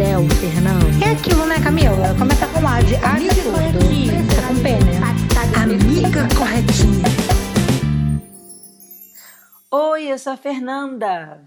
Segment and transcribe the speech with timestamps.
[0.00, 1.04] céu, Fernando.
[1.04, 2.16] É aquilo, né, Camila?
[2.18, 3.56] Começa com A de amiga tudo.
[4.34, 4.96] Tá com P, né?
[5.62, 7.04] Amiga corretinha.
[9.70, 11.46] Oi, eu sou a Fernanda.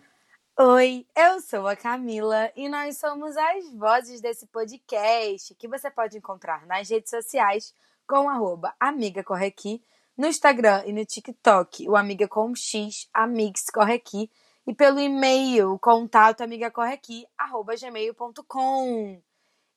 [0.59, 6.15] Oi, eu sou a Camila e nós somos as vozes desse podcast que você pode
[6.19, 7.73] encontrar nas redes sociais
[8.07, 9.81] com arroba Amiga Corre Aqui,
[10.15, 14.29] no Instagram e no TikTok, o Amiga com X, Amix Corre Aqui,
[14.65, 16.43] e pelo e-mail, contato
[17.79, 19.21] gmail.com.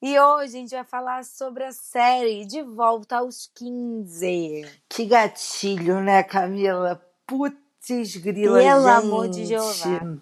[0.03, 4.65] E hoje a gente vai falar sobre a série De Volta aos 15.
[4.89, 7.03] Que gatilho, né, Camila?
[7.27, 9.05] Putz, grila, Pelo gente.
[9.05, 10.19] amor de Jeová.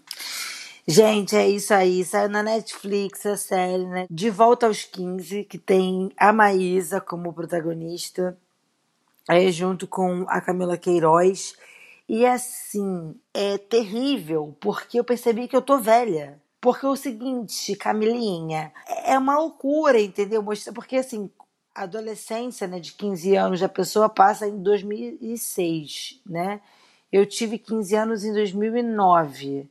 [0.87, 2.05] Gente, é isso aí.
[2.05, 4.07] Saiu na Netflix a série, né?
[4.11, 8.39] De Volta aos 15, que tem a Maísa como protagonista.
[9.29, 11.57] Aí junto com a Camila Queiroz.
[12.09, 16.41] E assim, é terrível, porque eu percebi que eu tô velha.
[16.61, 18.73] Porque é o seguinte, Camilinha,
[19.05, 20.43] é uma loucura, entendeu?
[20.75, 21.31] Porque assim,
[21.75, 26.61] a adolescência, né, de 15 anos, a pessoa passa em 2006, né?
[27.13, 29.69] Eu tive 15 anos em 2009.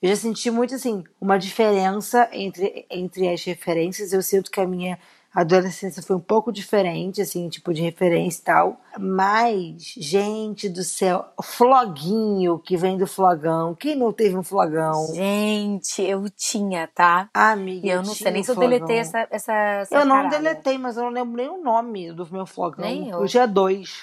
[0.00, 4.12] Eu já senti muito assim uma diferença entre, entre as referências.
[4.12, 4.98] Eu sinto que a minha
[5.34, 8.80] adolescência foi um pouco diferente, assim, tipo de referência e tal.
[8.98, 13.74] Mas, gente do céu, floguinho que vem do flogão.
[13.74, 15.14] Quem não teve um flogão?
[15.14, 17.28] Gente, eu tinha, tá?
[17.32, 18.70] Amiga, E eu não tinha sei nem um se eu flogão.
[18.70, 20.36] deletei essa, essa, essa Eu não parada.
[20.38, 22.84] deletei, mas eu não lembro nem o nome do meu flogão.
[22.84, 23.20] Nem eu.
[23.22, 24.02] Eu tinha dois.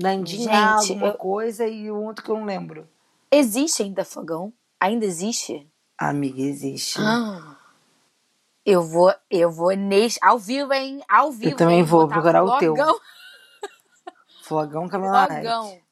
[0.00, 2.86] Nandinha, Gente, alguma eu- coisa e o outro que eu não lembro.
[3.32, 4.52] Existe ainda fogão?
[4.78, 5.66] Ainda existe?
[5.98, 6.98] Amiga, existe.
[7.00, 7.55] Ah.
[8.66, 10.18] Eu vou, eu vou nesse.
[10.20, 11.00] Ao vivo, hein?
[11.08, 11.56] Ao vivo.
[11.56, 11.84] também hein?
[11.84, 12.74] vou procurar o teu.
[14.42, 15.85] flogão, Camila Flogão.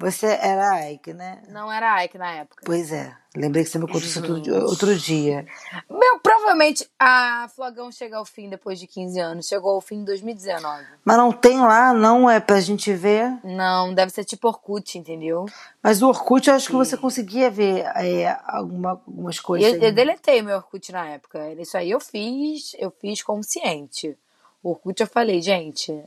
[0.00, 1.42] Você era Ike, né?
[1.48, 2.62] Não era Ike na época.
[2.64, 3.12] Pois é.
[3.36, 4.20] Lembrei que você me contou isso
[4.64, 5.44] outro, dia.
[5.90, 9.48] Meu, provavelmente a Flogão chega ao fim depois de 15 anos.
[9.48, 10.84] Chegou ao fim em 2019.
[11.04, 13.38] Mas não tem lá, não é pra gente ver.
[13.42, 15.46] Não, deve ser tipo Orkut, entendeu?
[15.82, 19.72] Mas o Orkut eu acho que você conseguia ver é, alguma, algumas coisas.
[19.74, 21.52] eu, eu deletei meu Orkut na época.
[21.54, 24.16] Isso aí eu fiz, eu fiz consciente.
[24.62, 26.04] O Orkut eu falei, gente,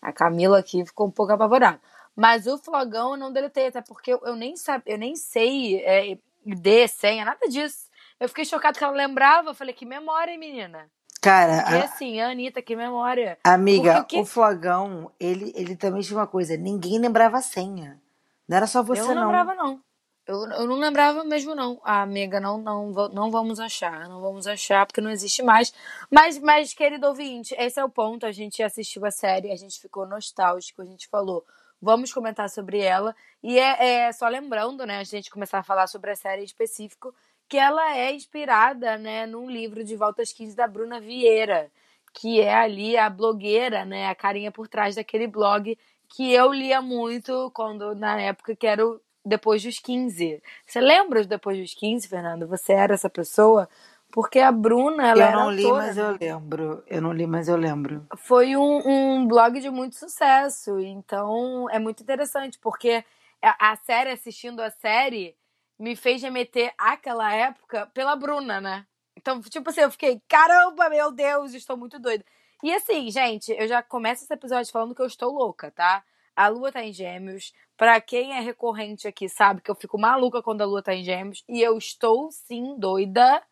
[0.00, 1.78] a Camila aqui ficou um pouco apavorada.
[2.16, 5.76] Mas o Flogão eu não deletei, até porque eu, eu nem sabe, eu nem sei
[5.84, 7.86] é, ID, senha, nada disso.
[8.18, 9.50] Eu fiquei chocada que ela lembrava.
[9.50, 10.90] Eu falei, que memória, menina.
[11.20, 13.36] Cara, E a- assim, a Anitta, que memória.
[13.44, 16.56] amiga, Porque o que- Flogão, ele, ele também tinha uma coisa.
[16.56, 18.00] Ninguém lembrava a senha.
[18.48, 19.22] Não era só você, eu não não.
[19.26, 19.80] lembrava, não.
[20.26, 21.80] Eu, eu não lembrava mesmo, não.
[21.84, 24.08] Ah, amiga, não, não, não vamos achar.
[24.08, 25.72] Não vamos achar, porque não existe mais.
[26.10, 28.24] Mas, mas, querido ouvinte, esse é o ponto.
[28.24, 31.44] A gente assistiu a série, a gente ficou nostálgico, a gente falou,
[31.80, 33.14] vamos comentar sobre ela.
[33.42, 36.44] E é, é só lembrando, né, a gente começar a falar sobre a série em
[36.44, 37.14] específico,
[37.48, 41.70] que ela é inspirada, né, num livro de Voltas 15 da Bruna Vieira,
[42.12, 45.76] que é ali a blogueira, né, a carinha por trás daquele blog
[46.08, 48.82] que eu lia muito quando na época que era
[49.24, 50.40] depois dos 15.
[50.64, 52.46] Você lembra depois dos 15, Fernando?
[52.46, 53.68] Você era essa pessoa?
[54.16, 56.02] Porque a Bruna, ela Eu não li, autora, mas né?
[56.02, 56.82] eu lembro.
[56.86, 58.06] Eu não li, mas eu lembro.
[58.16, 60.80] foi um, um blog de muito sucesso.
[60.80, 63.04] Então é muito interessante, porque
[63.42, 65.36] a, a série, assistindo a série,
[65.78, 68.86] me fez remeter àquela época pela Bruna, né?
[69.14, 72.24] Então, tipo assim, eu fiquei, caramba, meu Deus, estou muito doida.
[72.64, 76.02] E assim, gente, eu já começo esse episódio falando que eu estou louca, tá?
[76.34, 77.52] A lua tá em gêmeos.
[77.76, 81.04] Pra quem é recorrente aqui, sabe que eu fico maluca quando a lua tá em
[81.04, 81.44] gêmeos.
[81.46, 83.42] E eu estou, sim, doida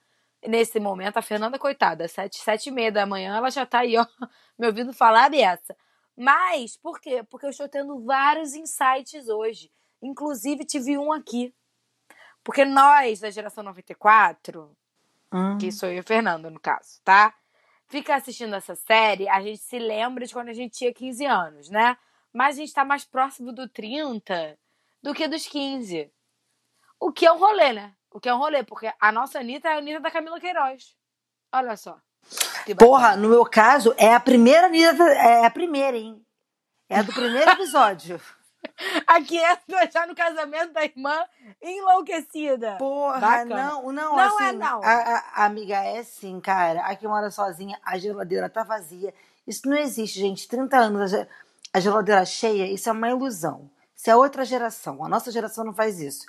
[0.47, 1.17] nesse momento.
[1.17, 4.07] A Fernanda, coitada, sete, sete e meia da manhã, ela já tá aí, ó,
[4.59, 5.77] me ouvindo falar dessa.
[6.17, 7.25] Mas, por quê?
[7.29, 9.71] Porque eu estou tendo vários insights hoje.
[10.01, 11.53] Inclusive, tive um aqui.
[12.43, 14.77] Porque nós, da geração 94,
[15.33, 15.59] Hum.
[15.59, 17.35] que sou eu e o Fernando, no caso, tá?
[17.89, 21.69] Fica assistindo essa série, a gente se lembra de quando a gente tinha 15 anos,
[21.69, 21.97] né?
[22.33, 24.57] Mas a gente tá mais próximo do 30
[25.03, 26.11] do que dos 15.
[27.01, 27.93] O que é um rolê, né?
[28.15, 30.95] O que é um rolê, porque a nossa Anitta é a Anitta da Camila Queiroz.
[31.53, 31.99] Olha só.
[32.79, 35.03] Porra, no meu caso, é a primeira Anitta.
[35.03, 36.25] É a primeira, hein?
[36.89, 38.21] É a do primeiro episódio.
[39.07, 41.23] A Kiestra já no casamento da irmã
[41.61, 42.77] enlouquecida.
[42.79, 43.57] Porra, Bacana.
[43.67, 44.83] não, não, Não assim, é não.
[44.83, 46.81] A, a- a amiga é sim, cara.
[46.87, 49.13] Aqui mora sozinha, a geladeira tá vazia.
[49.47, 50.49] Isso não existe, gente.
[50.49, 51.13] 30 anos,
[51.73, 53.71] a geladeira cheia, isso é uma ilusão.
[53.95, 55.05] Isso é outra geração.
[55.05, 56.25] A nossa geração não faz isso.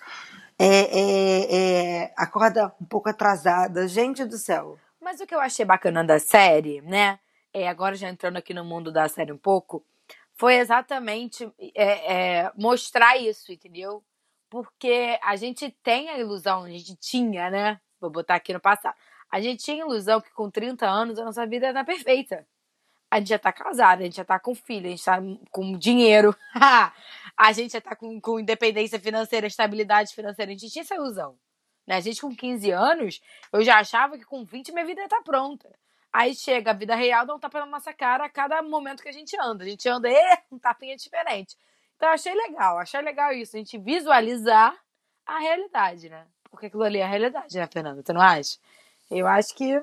[0.58, 1.56] É, é,
[2.04, 3.88] é, acorda um pouco atrasada.
[3.88, 4.80] Gente do céu.
[5.02, 7.20] Mas o que eu achei bacana da série, né?
[7.54, 9.86] É, agora já entrando aqui no mundo da série um pouco,
[10.34, 12.14] foi exatamente é,
[12.44, 14.04] é, mostrar isso, entendeu?
[14.50, 17.80] Porque a gente tem a ilusão, a gente tinha, né?
[18.00, 18.96] Vou botar aqui no passado.
[19.32, 22.46] A gente tinha a ilusão que com 30 anos a nossa vida era perfeita.
[23.10, 25.78] A gente já tá casada, a gente já tá com filho, a gente tá com
[25.78, 26.36] dinheiro,
[27.38, 30.52] a gente já tá com, com independência financeira, estabilidade financeira.
[30.52, 31.38] A gente tinha essa ilusão.
[31.86, 31.96] Né?
[31.96, 33.22] A gente com 15 anos,
[33.52, 35.70] eu já achava que com 20 minha vida ia estar pronta.
[36.12, 39.10] Aí chega a vida real, dá um tapa na nossa cara a cada momento que
[39.10, 39.64] a gente anda.
[39.64, 40.16] A gente anda, e
[40.52, 41.58] um tapinha diferente.
[41.98, 44.76] Então achei legal, achei legal isso, a gente visualizar
[45.26, 46.26] a realidade, né?
[46.50, 48.02] Porque aquilo ali é a realidade, né, Fernanda?
[48.02, 48.58] Você não acha?
[49.10, 49.82] Eu acho que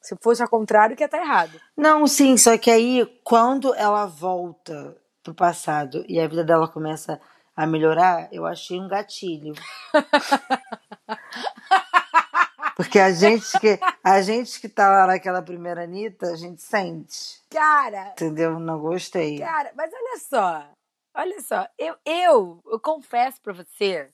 [0.00, 1.60] se fosse ao contrário, que ia estar errado.
[1.76, 7.20] Não, sim, só que aí, quando ela volta pro passado e a vida dela começa
[7.54, 9.52] a melhorar, eu achei um gatilho.
[12.76, 17.42] Porque a gente que, a gente que tá lá naquela primeira Anitta, a gente sente.
[17.50, 18.58] Cara, Entendeu?
[18.58, 19.38] Não gostei.
[19.38, 20.66] Cara, mas olha só.
[21.14, 21.68] Olha só.
[21.78, 24.10] Eu, eu, eu confesso pra você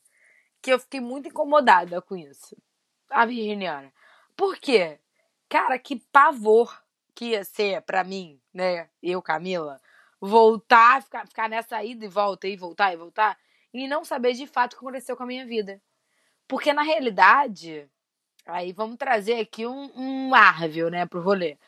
[0.60, 2.56] que eu fiquei muito incomodada com isso.
[3.08, 3.92] A Virginiana.
[4.36, 4.98] Por quê?
[5.48, 6.82] Cara, que pavor
[7.14, 8.88] que ia ser pra mim, né?
[9.00, 9.80] Eu, Camila,
[10.20, 13.38] voltar, ficar, ficar nessa ida e volta, e voltar e voltar,
[13.72, 15.80] e não saber de fato o que aconteceu com a minha vida.
[16.48, 17.88] Porque na realidade,
[18.46, 21.58] aí vamos trazer aqui um, um Marvel, né, pro rolê.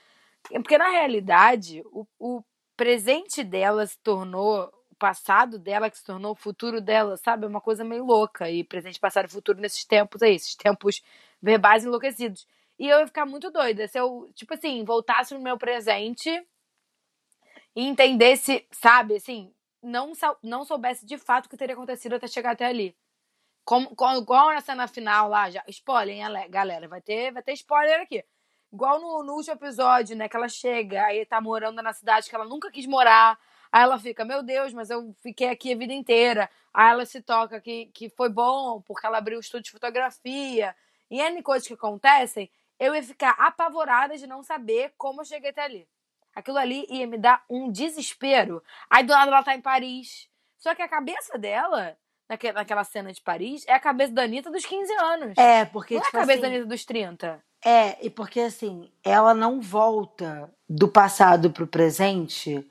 [0.51, 2.43] Porque na realidade, o, o
[2.77, 7.45] presente dela se tornou o passado dela que se tornou o futuro dela, sabe?
[7.45, 8.51] É uma coisa meio louca.
[8.51, 11.03] E presente, passado e futuro nesses tempos aí, esses tempos
[11.43, 12.47] verbais enlouquecidos.
[12.79, 16.31] E eu ia ficar muito doida se eu, tipo assim, voltasse no meu presente
[17.79, 22.51] e entendesse, sabe, assim, não, não soubesse de fato o que teria acontecido até chegar
[22.51, 22.97] até ali.
[23.65, 25.63] Como, como, igual na cena final lá, já.
[25.69, 26.89] Spoiler, hein, ale- galera?
[26.89, 28.25] Vai ter, vai ter spoiler aqui.
[28.73, 30.29] Igual no, no último episódio, né?
[30.29, 33.39] Que ela chega, aí tá morando na cidade que ela nunca quis morar.
[33.71, 36.51] Aí ela fica, meu Deus, mas eu fiquei aqui a vida inteira.
[36.75, 40.75] Aí ela se toca que, que foi bom, porque ela abriu um estúdio de fotografia.
[41.09, 45.51] E N coisas que acontecem, eu ia ficar apavorada de não saber como eu cheguei
[45.51, 45.89] até ali.
[46.39, 48.63] Aquilo ali ia me dar um desespero.
[48.89, 50.29] Aí do lado ela tá em Paris.
[50.57, 51.97] Só que a cabeça dela,
[52.29, 55.33] naque- naquela cena de Paris, é a cabeça da Anitta dos 15 anos.
[55.37, 57.41] É, porque, não é a tipo cabeça assim, da Anitta dos 30.
[57.65, 62.65] É, e porque assim, ela não volta do passado pro presente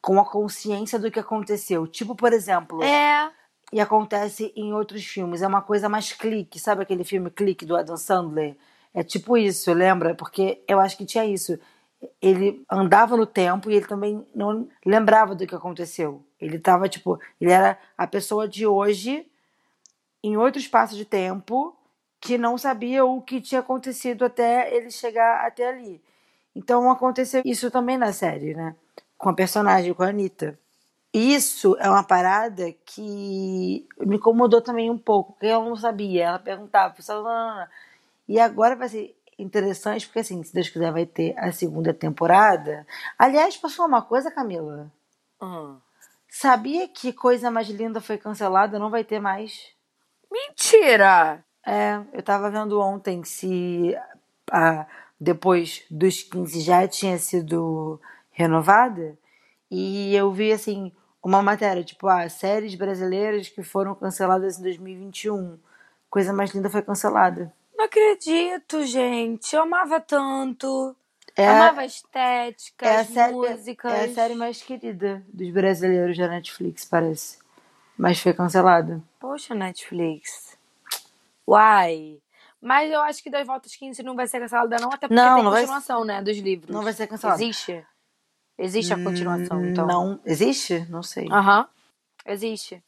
[0.00, 1.86] com a consciência do que aconteceu.
[1.86, 3.30] Tipo, por exemplo, É.
[3.72, 7.76] e acontece em outros filmes, é uma coisa mais clique, sabe aquele filme Clique do
[7.76, 8.56] Adam Sandler?
[8.92, 10.12] É tipo isso, lembra?
[10.16, 11.56] Porque eu acho que tinha isso.
[12.20, 16.24] Ele andava no tempo e ele também não lembrava do que aconteceu.
[16.40, 19.26] Ele tava, tipo, ele era a pessoa de hoje
[20.22, 21.76] em outro espaço de tempo
[22.20, 26.00] que não sabia o que tinha acontecido até ele chegar até ali.
[26.54, 28.76] Então aconteceu isso também na série, né?
[29.18, 30.58] Com a personagem, com a Anitta.
[31.12, 36.24] Isso é uma parada que me incomodou também um pouco, porque eu não sabia.
[36.24, 36.94] Ela perguntava.
[38.28, 42.86] E agora vai ser interessante, porque assim, se Deus quiser, vai ter a segunda temporada.
[43.18, 44.90] Aliás, falar uma coisa, Camila?
[45.40, 45.78] Hum.
[46.28, 48.78] Sabia que Coisa Mais Linda foi cancelada?
[48.78, 49.68] Não vai ter mais.
[50.30, 51.44] Mentira!
[51.64, 53.94] É, eu tava vendo ontem se
[54.50, 54.86] a,
[55.20, 59.16] depois dos 15 já tinha sido renovada.
[59.70, 65.58] E eu vi, assim, uma matéria, tipo, ah, séries brasileiras que foram canceladas em 2021.
[66.10, 67.52] Coisa Mais Linda foi cancelada.
[67.82, 69.56] Não acredito, gente.
[69.56, 70.94] Eu amava tanto.
[71.36, 73.92] É, amava a estética, é a as série, músicas.
[73.92, 77.38] é a série mais querida dos brasileiros da Netflix, parece.
[77.98, 79.02] Mas foi cancelada.
[79.18, 80.56] Poxa, Netflix.
[81.48, 82.20] Uai.
[82.60, 85.34] Mas eu acho que das voltas 15 não vai ser cancelada, não, até porque Não,
[85.34, 86.22] tem não vai- continuação, né?
[86.22, 86.72] Dos livros.
[86.72, 87.42] Não vai ser cancelada.
[87.42, 87.84] Existe?
[88.56, 89.86] Existe a continuação, então.
[89.88, 90.20] Não.
[90.24, 90.86] Existe?
[90.88, 91.26] Não sei.
[91.32, 91.66] Aham.
[92.26, 92.80] Existe.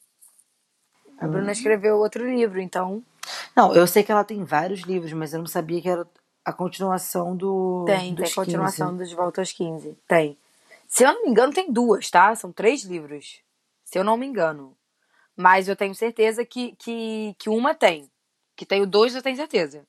[1.19, 1.31] A Hum.
[1.33, 3.03] Bruna escreveu outro livro, então.
[3.57, 6.07] Não, eu sei que ela tem vários livros, mas eu não sabia que era
[6.45, 7.85] a continuação do.
[7.87, 8.99] Tem, tem continuação 15.
[8.99, 9.97] dos Volta aos 15.
[10.07, 10.39] Tem.
[10.87, 12.35] Se eu não me engano, tem duas, tá?
[12.35, 13.41] São três livros.
[13.85, 14.77] Se eu não me engano.
[15.37, 18.09] Mas eu tenho certeza que, que, que uma tem.
[18.55, 19.85] Que tem o dois, eu tenho certeza.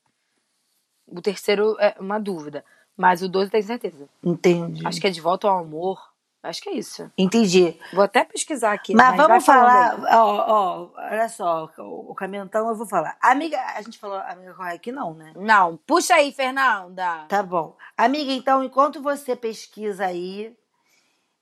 [1.06, 2.64] O terceiro é uma dúvida.
[2.96, 4.08] Mas o dois eu tenho certeza.
[4.24, 4.84] Entendi.
[4.84, 6.00] Acho que é De Volta ao Amor.
[6.48, 7.10] Acho que é isso.
[7.16, 7.78] Entendi.
[7.92, 8.94] Vou até pesquisar aqui.
[8.94, 12.86] Mas, vai vamos falando falar, ó, ó, olha só, o, o caminho então eu vou
[12.86, 13.16] falar.
[13.20, 15.32] Amiga, a gente falou amiga corre aqui não, né?
[15.36, 17.24] Não, puxa aí, Fernanda.
[17.28, 17.76] Tá bom.
[17.96, 20.56] Amiga, então, enquanto você pesquisa aí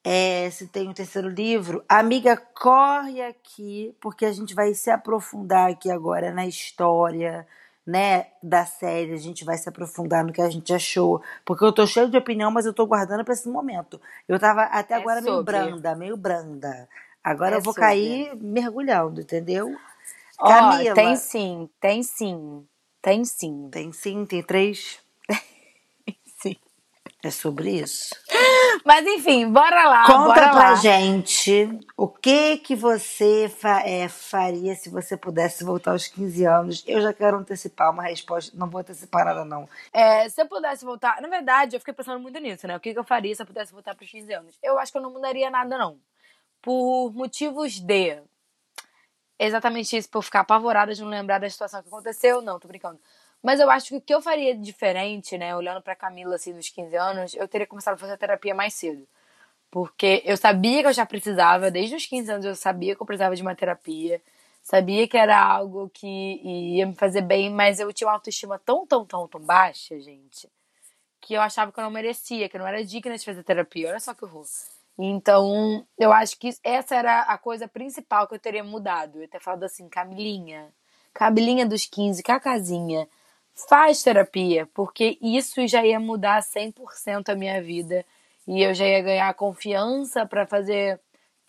[0.05, 5.71] é, se tem um terceiro livro, amiga, corre aqui, porque a gente vai se aprofundar
[5.71, 7.47] aqui agora na história,
[7.87, 9.13] né, da série.
[9.13, 11.23] A gente vai se aprofundar no que a gente achou.
[11.45, 14.01] Porque eu tô cheio de opinião, mas eu tô guardando pra esse momento.
[14.29, 16.89] Eu tava até É agora meio branda, meio branda.
[17.23, 17.89] Agora É eu vou sobre.
[17.89, 19.75] cair mergulhando, entendeu?
[20.39, 20.95] Ó, Camila.
[20.95, 22.67] tem sim, tem sim.
[23.03, 23.69] Tem sim.
[23.71, 24.99] Tem sim, tem três.
[26.41, 26.57] sim.
[27.23, 28.15] É sobre isso.
[28.85, 30.07] Mas enfim, bora lá.
[30.07, 30.75] Conta bora pra lá.
[30.77, 36.83] gente o que que você fa- é, faria se você pudesse voltar aos 15 anos.
[36.87, 38.57] Eu já quero antecipar uma resposta.
[38.57, 39.69] Não vou antecipar nada, não.
[39.93, 41.21] É, se eu pudesse voltar.
[41.21, 42.77] Na verdade, eu fiquei pensando muito nisso, né?
[42.77, 44.59] O que, que eu faria se eu pudesse voltar para os 15 anos?
[44.63, 45.99] Eu acho que eu não mudaria nada, não.
[46.63, 48.19] Por motivos de.
[49.39, 52.41] Exatamente isso, por ficar apavorada de não lembrar da situação que aconteceu.
[52.41, 52.99] Não, tô brincando.
[53.45, 55.55] Mas eu acho que o que eu faria diferente, né?
[55.55, 59.07] Olhando pra Camila, assim, dos 15 anos, eu teria começado a fazer terapia mais cedo.
[59.71, 63.07] Porque eu sabia que eu já precisava, desde os 15 anos eu sabia que eu
[63.07, 64.23] precisava de uma terapia.
[64.63, 68.87] Sabia que era algo que ia me fazer bem, mas eu tinha uma autoestima tão,
[68.87, 70.49] tão, tão, tão baixa, gente,
[71.21, 73.91] que eu achava que eu não merecia, que eu não era digna de fazer terapia.
[73.91, 74.47] Olha só que horror.
[74.99, 79.21] Então, eu acho que essa era a coisa principal que eu teria mudado.
[79.21, 80.73] Eu ter falado assim, Camilinha,
[81.13, 83.07] Camilinha dos 15, Cacazinha,
[83.55, 88.05] faz terapia, porque isso já ia mudar 100% a minha vida
[88.47, 91.01] e eu já ia ganhar confiança para fazer,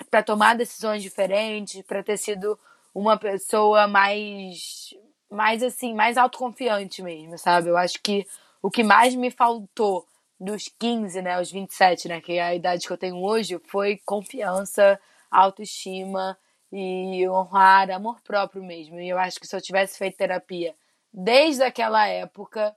[0.09, 2.57] para tomar decisões diferentes, para ter sido
[2.93, 4.93] uma pessoa mais,
[5.29, 7.69] mais assim, mais autoconfiante mesmo, sabe?
[7.69, 8.25] Eu acho que
[8.61, 10.07] o que mais me faltou
[10.39, 13.97] dos 15, né, aos 27, né, que é a idade que eu tenho hoje, foi
[14.05, 14.99] confiança,
[15.31, 16.37] autoestima
[16.71, 18.99] e honrar, amor próprio mesmo.
[18.99, 20.75] E eu acho que se eu tivesse feito terapia
[21.15, 22.75] desde aquela época,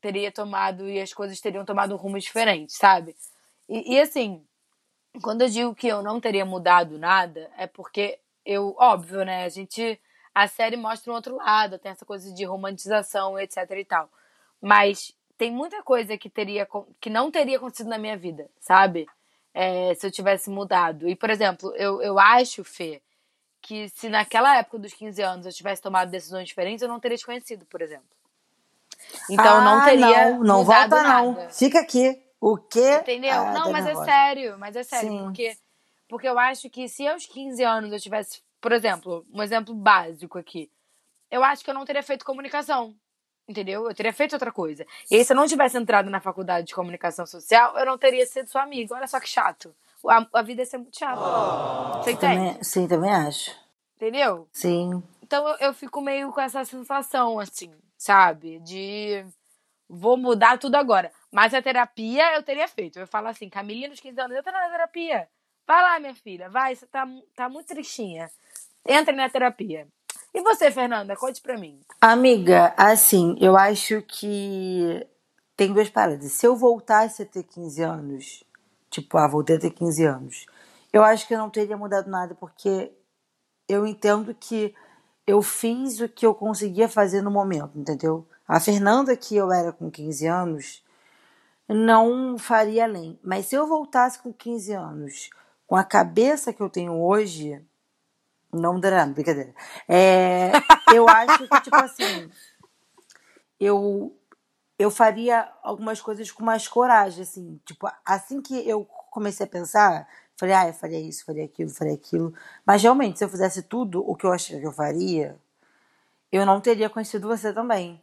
[0.00, 3.14] teria tomado e as coisas teriam tomado um rumo diferente, sabe?
[3.68, 4.42] E, e assim,
[5.22, 9.48] quando eu digo que eu não teria mudado nada, é porque eu, óbvio, né, a
[9.48, 10.00] gente
[10.34, 14.10] a série mostra um outro lado, tem essa coisa de romantização, etc e tal.
[14.60, 16.66] Mas tem muita coisa que teria
[17.00, 19.06] que não teria acontecido na minha vida, sabe?
[19.52, 21.08] É, se eu tivesse mudado.
[21.08, 23.00] E, por exemplo, eu, eu acho, Fê,
[23.64, 27.16] que se naquela época dos 15 anos eu tivesse tomado decisões diferentes, eu não teria
[27.16, 28.06] te conhecido, por exemplo.
[29.30, 31.08] Então eu não Ah, teria Não, não volta, nada.
[31.12, 31.50] não.
[31.50, 32.22] Fica aqui.
[32.40, 32.96] O quê?
[33.00, 33.32] Entendeu?
[33.32, 35.24] Ah, não, mas é sério, mas é sério, Sim.
[35.24, 35.56] porque
[36.06, 40.38] porque eu acho que se aos 15 anos eu tivesse, por exemplo, um exemplo básico
[40.38, 40.70] aqui,
[41.30, 42.94] eu acho que eu não teria feito comunicação.
[43.48, 43.86] Entendeu?
[43.88, 44.86] Eu teria feito outra coisa.
[45.10, 48.24] E aí, se eu não tivesse entrado na faculdade de comunicação social, eu não teria
[48.26, 48.94] sido sua amiga.
[48.94, 49.74] Olha só que chato.
[50.08, 51.20] A, a vida ia ser muito chata.
[52.02, 52.36] Você entende?
[52.36, 53.54] Também, sim, também acho.
[53.96, 54.48] Entendeu?
[54.52, 55.02] Sim.
[55.22, 58.58] Então eu, eu fico meio com essa sensação, assim, sabe?
[58.60, 59.24] De
[59.88, 61.10] vou mudar tudo agora.
[61.32, 62.98] Mas a terapia eu teria feito.
[62.98, 65.28] Eu falo assim, Camilinha dos 15 anos, entra na terapia.
[65.66, 68.30] Vai lá, minha filha, vai, você tá, tá muito tristinha.
[68.86, 69.88] Entra na terapia.
[70.34, 71.80] E você, Fernanda, conte pra mim.
[72.00, 75.06] Amiga, assim, eu acho que
[75.56, 76.32] tem duas paradas.
[76.32, 78.44] Se eu voltasse a ter 15 anos,
[78.94, 80.46] tipo, ah, voltei a ter 15 anos,
[80.92, 82.92] eu acho que eu não teria mudado nada, porque
[83.68, 84.74] eu entendo que
[85.26, 88.26] eu fiz o que eu conseguia fazer no momento, entendeu?
[88.46, 90.84] A Fernanda que eu era com 15 anos
[91.68, 93.18] não faria além.
[93.22, 95.30] Mas se eu voltasse com 15 anos,
[95.66, 97.64] com a cabeça que eu tenho hoje,
[98.52, 99.54] não dará, brincadeira.
[99.88, 100.52] É,
[100.94, 102.30] eu acho que, tipo assim,
[103.58, 104.14] eu,
[104.78, 107.60] eu faria algumas coisas com mais coragem, assim.
[107.64, 111.94] Tipo, assim que eu comecei a pensar, falei, ah, eu faria isso, faria aquilo, faria
[111.94, 112.34] aquilo.
[112.66, 115.36] Mas realmente, se eu fizesse tudo o que eu achei que eu faria,
[116.32, 118.00] eu não teria conhecido você também.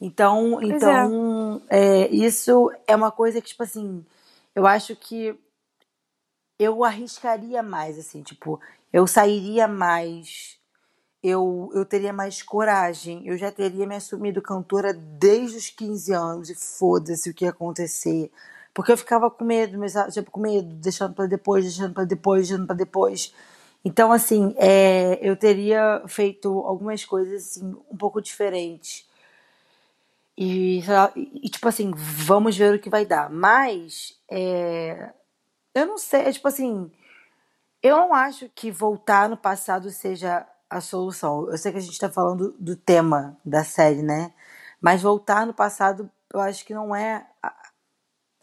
[0.00, 0.76] Então, Pois é.
[0.76, 4.04] então é, isso é uma coisa que, tipo assim,
[4.54, 5.38] eu acho que
[6.58, 8.60] eu arriscaria mais, assim, tipo,
[8.92, 10.59] eu sairia mais,
[11.22, 16.50] eu, eu teria mais coragem, eu já teria me assumido cantora desde os 15 anos
[16.50, 18.30] e foda-se o que ia acontecer.
[18.72, 22.48] Porque eu ficava com medo, mas, tipo, com medo, deixando pra depois, deixando pra depois,
[22.48, 23.34] deixando pra depois.
[23.84, 29.08] Então, assim, é, eu teria feito algumas coisas, assim, um pouco diferentes.
[30.36, 30.82] E,
[31.16, 33.28] e, tipo assim, vamos ver o que vai dar.
[33.30, 35.10] Mas, é,
[35.74, 36.90] eu não sei, é tipo assim,
[37.82, 41.50] eu não acho que voltar no passado seja a solução.
[41.50, 44.32] Eu sei que a gente tá falando do tema da série, né?
[44.80, 47.52] Mas voltar no passado, eu acho que não é a,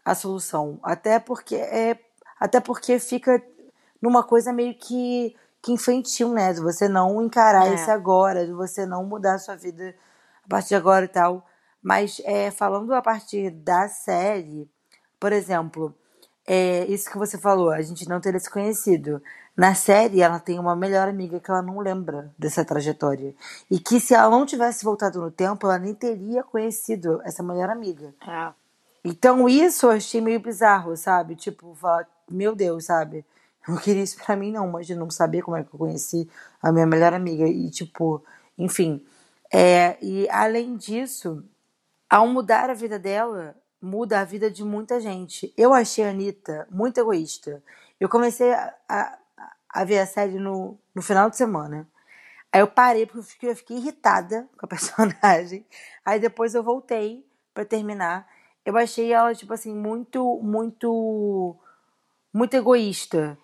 [0.04, 0.78] a solução.
[0.82, 1.98] Até porque é,
[2.38, 3.42] Até porque fica
[4.00, 6.52] numa coisa meio que, que infantil, né?
[6.52, 7.74] De você não encarar É.
[7.74, 9.94] esse agora, de você não mudar a sua vida
[10.44, 11.44] a partir de agora e tal.
[11.82, 14.70] Mas é, falando a partir da série,
[15.18, 15.94] por exemplo,
[16.50, 19.22] é, isso que você falou, a gente não teria se conhecido.
[19.54, 23.34] Na série, ela tem uma melhor amiga que ela não lembra dessa trajetória.
[23.70, 27.68] E que se ela não tivesse voltado no tempo, ela nem teria conhecido essa melhor
[27.68, 28.14] amiga.
[28.26, 28.50] É.
[29.04, 31.36] Então isso eu achei meio bizarro, sabe?
[31.36, 33.26] Tipo, falar, meu Deus, sabe?
[33.66, 35.78] Eu não queria isso pra mim, não, mas de não saber como é que eu
[35.78, 36.26] conheci
[36.62, 37.46] a minha melhor amiga.
[37.46, 38.24] E, tipo,
[38.56, 39.04] enfim.
[39.52, 41.44] É, e além disso,
[42.08, 45.52] ao mudar a vida dela, muda a vida de muita gente.
[45.56, 47.62] Eu achei a Anitta muito egoísta.
[47.98, 49.18] Eu comecei a, a,
[49.68, 51.88] a ver a série no, no final de semana.
[52.52, 55.66] Aí eu parei porque eu fiquei, eu fiquei irritada com a personagem.
[56.04, 58.26] Aí depois eu voltei pra terminar.
[58.64, 61.56] Eu achei ela, tipo assim, muito, muito,
[62.32, 63.38] muito egoísta.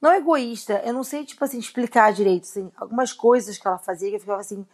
[0.00, 4.10] Não egoísta, eu não sei, tipo assim, explicar direito, assim, algumas coisas que ela fazia
[4.10, 4.64] que eu ficava assim,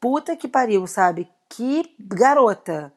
[0.00, 1.28] puta que pariu, sabe?
[1.48, 2.92] Que garota.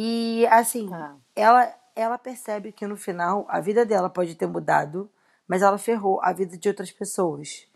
[0.00, 1.42] E, assim, É.
[1.42, 5.10] ela, ela percebe que no final a vida dela pode ter mudado,
[5.48, 7.66] mas ela ferrou a vida de outras pessoas.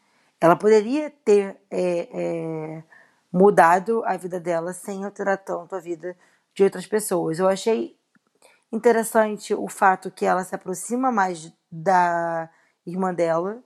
[0.41, 2.85] Ela poderia ter é, é,
[3.33, 6.17] mudado a vida dela sem alterar tanto a vida
[6.55, 7.41] de outras pessoas.
[7.41, 7.99] Eu achei
[8.71, 12.49] interessante o fato que ela se aproxima mais da
[12.87, 13.61] irmã dela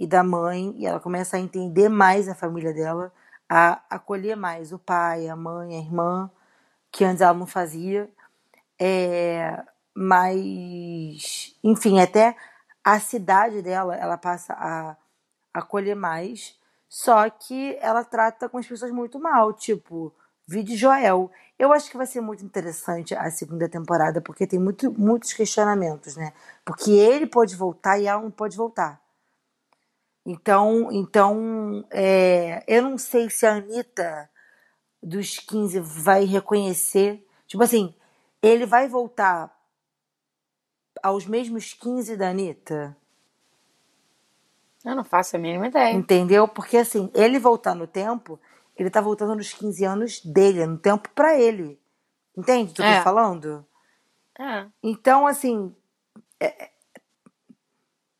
[0.00, 3.12] e da mãe, e ela começa a entender mais a família dela,
[3.46, 6.30] a acolher mais o pai, a mãe, a irmã,
[6.94, 8.08] que antes ela não fazia.
[8.80, 9.60] É,
[9.92, 12.36] mas, enfim, até
[12.84, 14.96] a cidade dela, ela passa a
[15.52, 16.56] acolher mais,
[16.88, 20.14] só que ela trata com as pessoas muito mal, tipo,
[20.46, 21.30] Vide Joel.
[21.58, 26.16] Eu acho que vai ser muito interessante a segunda temporada, porque tem muito, muitos questionamentos,
[26.16, 26.32] né?
[26.64, 29.00] Porque ele pode voltar e ela não pode voltar.
[30.24, 34.30] Então, então é, eu não sei se a Anitta
[35.04, 37.26] dos 15 vai reconhecer.
[37.46, 37.94] Tipo assim,
[38.42, 39.54] ele vai voltar
[41.02, 42.96] aos mesmos 15 da Anitta?
[44.84, 45.94] Eu não faço a mínima ideia.
[45.94, 46.46] Entendeu?
[46.48, 48.38] Porque assim, ele voltar no tempo,
[48.76, 51.80] ele tá voltando nos 15 anos dele, no tempo pra ele.
[52.36, 52.96] Entende o que eu É.
[52.98, 53.66] tô falando?
[54.38, 54.66] É.
[54.82, 55.74] Então, assim,
[56.40, 56.70] é-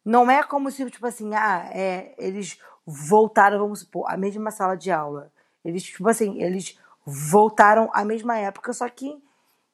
[0.05, 4.77] não é como se, tipo assim, ah, é, eles voltaram, vamos supor, à mesma sala
[4.77, 5.33] de aula.
[5.65, 9.17] Eles, tipo assim, eles voltaram à mesma época, só que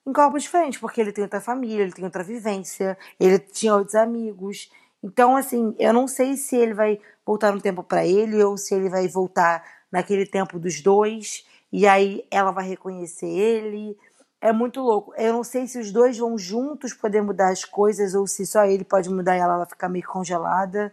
[0.07, 3.95] em corpos diferentes, porque ele tem outra família, ele tem outra vivência, ele tinha outros
[3.95, 4.71] amigos.
[5.03, 8.75] Então, assim, eu não sei se ele vai voltar no tempo pra ele ou se
[8.75, 13.97] ele vai voltar naquele tempo dos dois e aí ela vai reconhecer ele.
[14.41, 15.15] É muito louco.
[15.17, 18.65] Eu não sei se os dois vão juntos poder mudar as coisas ou se só
[18.65, 20.93] ele pode mudar e ela vai ficar meio congelada.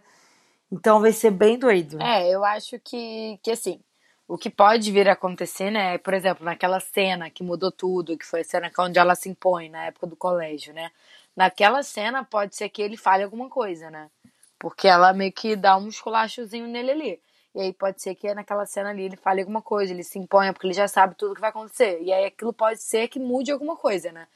[0.70, 2.00] Então vai ser bem doido.
[2.00, 3.80] É, eu acho que, que assim,
[4.28, 5.96] o que pode vir a acontecer, né?
[5.98, 9.70] Por exemplo, naquela cena que mudou tudo, que foi a cena onde ela se impõe
[9.70, 10.90] na época do colégio, né?
[11.34, 14.10] Naquela cena pode ser que ele fale alguma coisa, né?
[14.58, 17.20] Porque ela meio que dá um esculachozinho nele ali.
[17.54, 20.52] E aí pode ser que naquela cena ali ele fale alguma coisa, ele se imponha,
[20.52, 21.98] porque ele já sabe tudo que vai acontecer.
[22.02, 24.26] E aí aquilo pode ser que mude alguma coisa, né?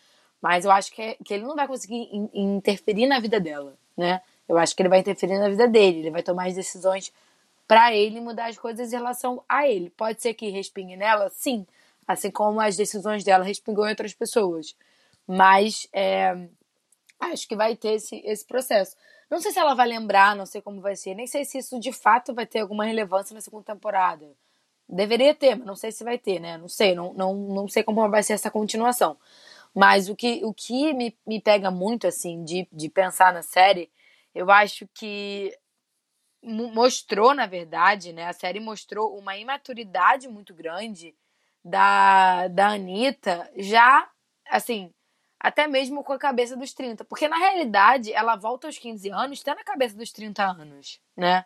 [0.40, 4.22] Mas eu acho que, que ele não vai conseguir in- interferir na vida dela, né?
[4.48, 7.12] Eu acho que ele vai interferir na vida dele, ele vai tomar as decisões
[7.72, 9.88] pra ele mudar as coisas em relação a ele.
[9.88, 11.66] Pode ser que respingue nela, sim,
[12.06, 14.76] assim como as decisões dela respingam em outras pessoas.
[15.26, 16.36] Mas é,
[17.18, 18.94] acho que vai ter esse, esse processo.
[19.30, 21.80] Não sei se ela vai lembrar, não sei como vai ser, nem sei se isso
[21.80, 24.28] de fato vai ter alguma relevância na segunda temporada.
[24.86, 26.58] Deveria ter, mas não sei se vai ter, né?
[26.58, 29.16] Não sei, não, não, não sei como vai ser essa continuação.
[29.74, 33.90] Mas o que, o que me, me pega muito, assim, de, de pensar na série,
[34.34, 35.56] eu acho que
[36.42, 38.26] mostrou, na verdade, né?
[38.26, 41.14] A série mostrou uma imaturidade muito grande
[41.64, 44.08] da, da Anitta, já,
[44.48, 44.92] assim,
[45.38, 47.04] até mesmo com a cabeça dos 30.
[47.04, 51.44] Porque, na realidade, ela volta aos 15 anos tendo a cabeça dos 30 anos, né?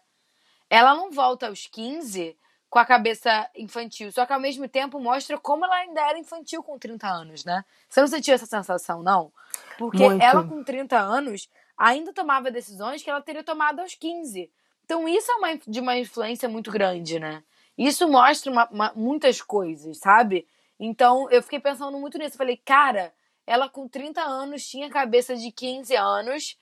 [0.68, 2.36] Ela não volta aos 15
[2.68, 6.62] com a cabeça infantil, só que ao mesmo tempo mostra como ela ainda era infantil
[6.62, 7.64] com 30 anos, né?
[7.88, 9.32] Você não sentiu essa sensação, não?
[9.78, 10.22] Porque Muito.
[10.22, 14.50] ela com 30 anos ainda tomava decisões que ela teria tomado aos 15.
[14.86, 17.42] Então isso é uma, de uma influência muito grande, né?
[17.76, 20.46] Isso mostra uma- uma- muitas coisas, sabe?
[20.80, 22.34] Então eu fiquei pensando muito nisso.
[22.34, 23.12] Eu falei, cara,
[23.46, 26.56] ela com 30 anos tinha cabeça de 15 anos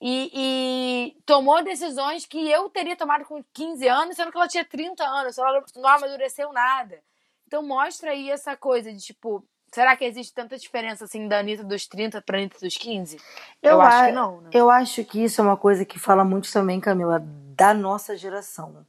[0.00, 4.64] e, e tomou decisões que eu teria tomado com 15 anos, sendo que ela tinha
[4.64, 7.02] 30 anos, ela não amadureceu nada.
[7.46, 11.62] Então mostra aí essa coisa de tipo, Será que existe tanta diferença assim da Anitta
[11.62, 13.18] dos 30 pra Anitta dos 15?
[13.62, 14.50] Eu, Eu acho a- que não, né?
[14.52, 17.22] Eu acho que isso é uma coisa que fala muito também, Camila,
[17.60, 18.86] da nossa geração.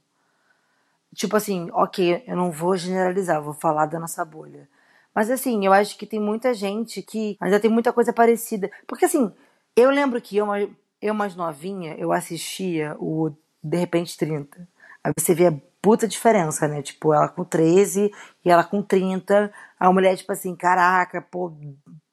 [1.14, 4.66] Tipo assim, ok, eu não vou generalizar, vou falar da nossa bolha.
[5.14, 8.70] Mas assim, eu acho que tem muita gente que ainda tem muita coisa parecida.
[8.86, 9.30] Porque assim,
[9.76, 10.70] eu lembro que eu, mais-
[11.02, 13.30] eu mais novinha, eu assistia o
[13.62, 14.66] De Repente 30.
[15.04, 16.80] Aí você vê a puta diferença, né?
[16.80, 18.10] Tipo, ela com 13
[18.42, 19.52] e ela com 30.
[19.78, 21.52] A mulher, tipo assim, caraca, pô,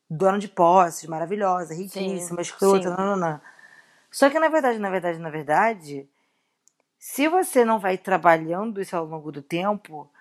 [0.10, 2.96] dona de posses, maravilhosa, riquíssima, escrota, sim.
[2.98, 3.42] não, não, não.
[4.12, 6.06] Só que na verdade, na verdade, na verdade,
[7.00, 10.12] se você não vai trabalhando isso ao longo do tempo,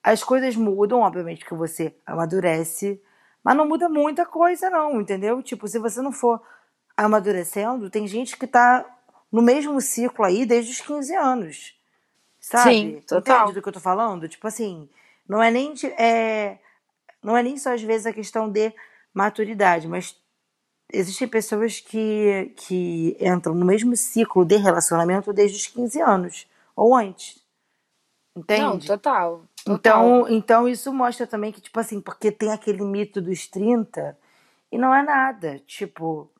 [0.00, 3.02] as coisas mudam, obviamente, que você amadurece,
[3.42, 5.42] mas não muda muita coisa, não, entendeu?
[5.42, 6.40] Tipo, se você não for
[6.96, 8.86] amadurecendo, tem gente que tá
[9.32, 11.78] no mesmo ciclo aí desde os 15 anos.
[12.40, 12.70] Sabe?
[12.70, 13.36] Sim, total.
[13.38, 14.28] Entende do que eu tô falando?
[14.28, 14.88] Tipo assim,
[15.28, 16.58] não é nem é,
[17.20, 18.72] não é nem só às vezes a questão de
[19.12, 20.16] maturidade, mas
[20.92, 26.94] existem pessoas que, que entram no mesmo ciclo de relacionamento desde os 15 anos ou
[26.94, 27.42] antes.
[28.36, 28.62] Entende?
[28.62, 29.42] Não, total.
[29.64, 29.74] total.
[29.74, 34.16] Então, então isso mostra também que, tipo assim, porque tem aquele mito dos 30
[34.70, 35.58] e não é nada.
[35.66, 36.30] Tipo,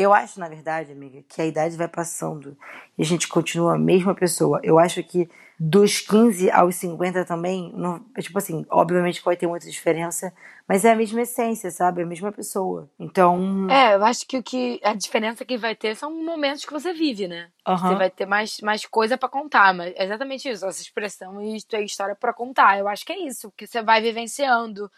[0.00, 2.56] eu acho, na verdade, amiga, que a idade vai passando
[2.98, 4.60] e a gente continua a mesma pessoa.
[4.62, 9.46] Eu acho que dos 15 aos 50 também, não, é tipo assim, obviamente vai ter
[9.46, 10.32] muita diferença,
[10.66, 12.00] mas é a mesma essência, sabe?
[12.00, 12.88] É a mesma pessoa.
[12.98, 16.72] Então, É, eu acho que o que a diferença que vai ter são momentos que
[16.72, 17.50] você vive, né?
[17.66, 17.88] aham.
[17.88, 21.62] Você vai ter mais, mais coisa pra contar, mas é exatamente isso, essa expressão e
[21.62, 22.78] tem história pra contar.
[22.78, 24.90] Eu acho que é isso, que você vai vivenciando.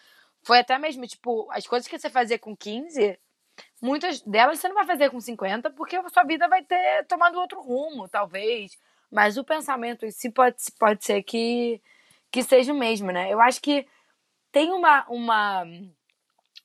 [0.42, 3.18] Foi até mesmo, tipo, as coisas que você fazia com 15,
[3.80, 7.38] muitas delas você não vai fazer com 50, porque a sua vida vai ter tomado
[7.38, 8.78] outro rumo, talvez.
[9.10, 11.80] Mas o pensamento em si pode, pode ser que,
[12.30, 13.32] que seja o mesmo, né?
[13.32, 13.86] Eu acho que
[14.50, 15.64] tem uma, uma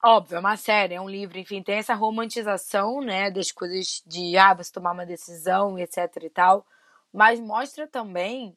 [0.03, 4.37] óbvio, é uma série, é um livro, enfim, tem essa romantização, né, das coisas de,
[4.37, 6.65] ah, você tomar uma decisão, etc e tal,
[7.11, 8.55] mas mostra também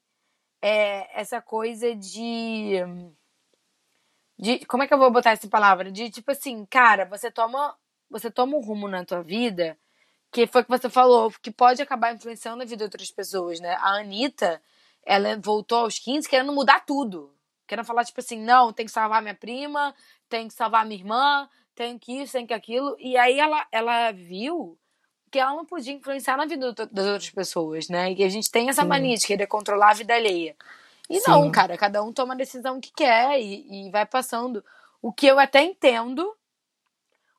[0.62, 2.74] é, essa coisa de,
[4.38, 5.90] de, como é que eu vou botar essa palavra?
[5.90, 7.76] De, tipo assim, cara, você toma,
[8.10, 9.78] você toma um rumo na tua vida
[10.30, 13.58] que foi o que você falou, que pode acabar influenciando a vida de outras pessoas,
[13.58, 13.74] né?
[13.80, 14.62] A Anitta,
[15.04, 17.34] ela voltou aos 15 querendo mudar tudo.
[17.66, 19.94] Querendo falar, tipo assim, não, tem que salvar minha prima,
[20.28, 22.96] tem que salvar minha irmã, tem que isso, tem que aquilo.
[22.98, 24.78] E aí ela, ela viu
[25.30, 28.12] que ela não podia influenciar na vida das outras pessoas, né?
[28.12, 28.88] E a gente tem essa Sim.
[28.88, 30.56] mania de querer controlar a vida alheia.
[31.08, 31.30] E Sim.
[31.30, 34.64] não, cara, cada um toma a decisão que quer e, e vai passando.
[35.02, 36.36] O que eu até entendo,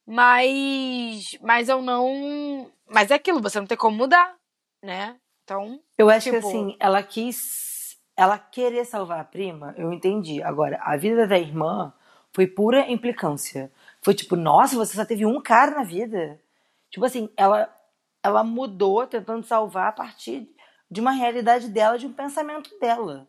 [0.05, 2.69] mas, mas eu não.
[2.87, 4.35] Mas é aquilo, você não tem como mudar,
[4.83, 5.17] né?
[5.43, 7.97] Então, Eu acho que Tipo- assim, ela quis.
[8.15, 10.43] Ela querer salvar a prima, eu entendi.
[10.43, 11.93] Agora, a vida da irmã
[12.33, 13.71] foi pura implicância.
[14.01, 16.39] Foi tipo, nossa, você só teve um cara na vida.
[16.89, 17.73] Tipo assim, ela,
[18.21, 20.53] ela mudou tentando salvar a partir
[20.89, 23.27] de uma realidade dela, de um pensamento dela.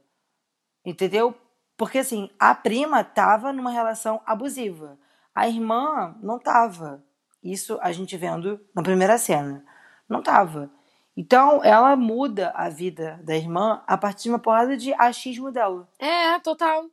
[0.85, 1.35] Entendeu?
[1.77, 4.99] Porque assim, a prima tava numa relação abusiva.
[5.35, 7.03] A irmã não tava.
[7.43, 9.65] Isso a gente vendo na primeira cena.
[10.09, 10.71] Não tava.
[11.17, 15.89] Então, ela muda a vida da irmã a partir de uma porrada de achismo dela.
[15.99, 16.87] é, total.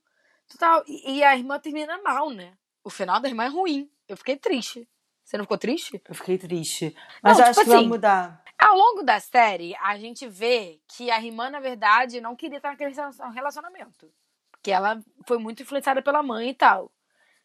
[0.50, 0.84] Total.
[0.88, 2.54] E, e a irmã termina mal, né?
[2.84, 3.90] O final da irmã é ruim.
[4.08, 4.90] Eu fiquei triste.
[5.24, 6.02] Você não ficou triste?
[6.08, 6.96] Eu fiquei triste.
[7.22, 8.44] Mas Não, eu tipo acho que vai assim, mudar.
[8.58, 12.72] Ao longo da série, a gente vê que a irmã, na verdade, não queria estar
[12.72, 12.94] naquele
[13.34, 14.12] relacionamento.
[14.52, 16.92] Porque ela foi muito influenciada pela mãe e tal.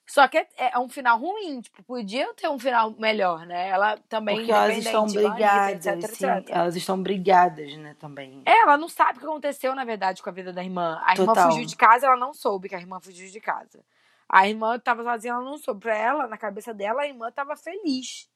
[0.07, 3.69] Só que é, é um final ruim, tipo, podia ter um final melhor, né?
[3.69, 5.87] Ela também Porque elas estão brigadas.
[5.87, 6.51] etc, sim, etc.
[6.51, 8.43] elas estão brigadas, né, também.
[8.45, 11.01] É, ela não sabe o que aconteceu, na verdade, com a vida da irmã.
[11.05, 11.51] A irmã Total.
[11.51, 13.83] fugiu de casa, ela não soube que a irmã fugiu de casa.
[14.29, 15.81] A irmã tava sozinha, ela não soube.
[15.81, 18.29] Pra ela, na cabeça dela, a irmã tava feliz.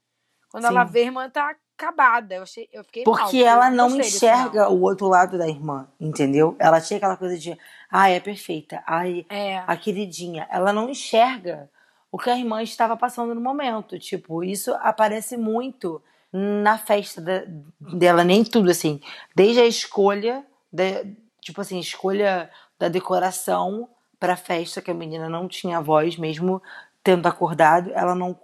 [0.51, 0.71] Quando Sim.
[0.71, 2.35] ela vê, a irmã tá acabada.
[2.35, 5.87] Eu, achei, eu fiquei mal, Porque eu ela não enxerga o outro lado da irmã,
[6.01, 6.57] entendeu?
[6.59, 7.57] Ela tinha aquela coisa de,
[7.91, 9.59] ai, é perfeita, ai, É.
[9.67, 10.47] a queridinha.
[10.51, 11.71] Ela não enxerga
[12.11, 13.99] o que a irmã estava passando no momento.
[13.99, 17.45] Tipo, isso aparece muito na festa da-
[17.81, 19.01] dela, nem tudo assim.
[19.35, 21.05] Desde a escolha, da-
[21.41, 26.61] tipo assim, escolha da decoração pra festa, que a menina não tinha voz, mesmo
[27.05, 28.35] tendo acordado, ela não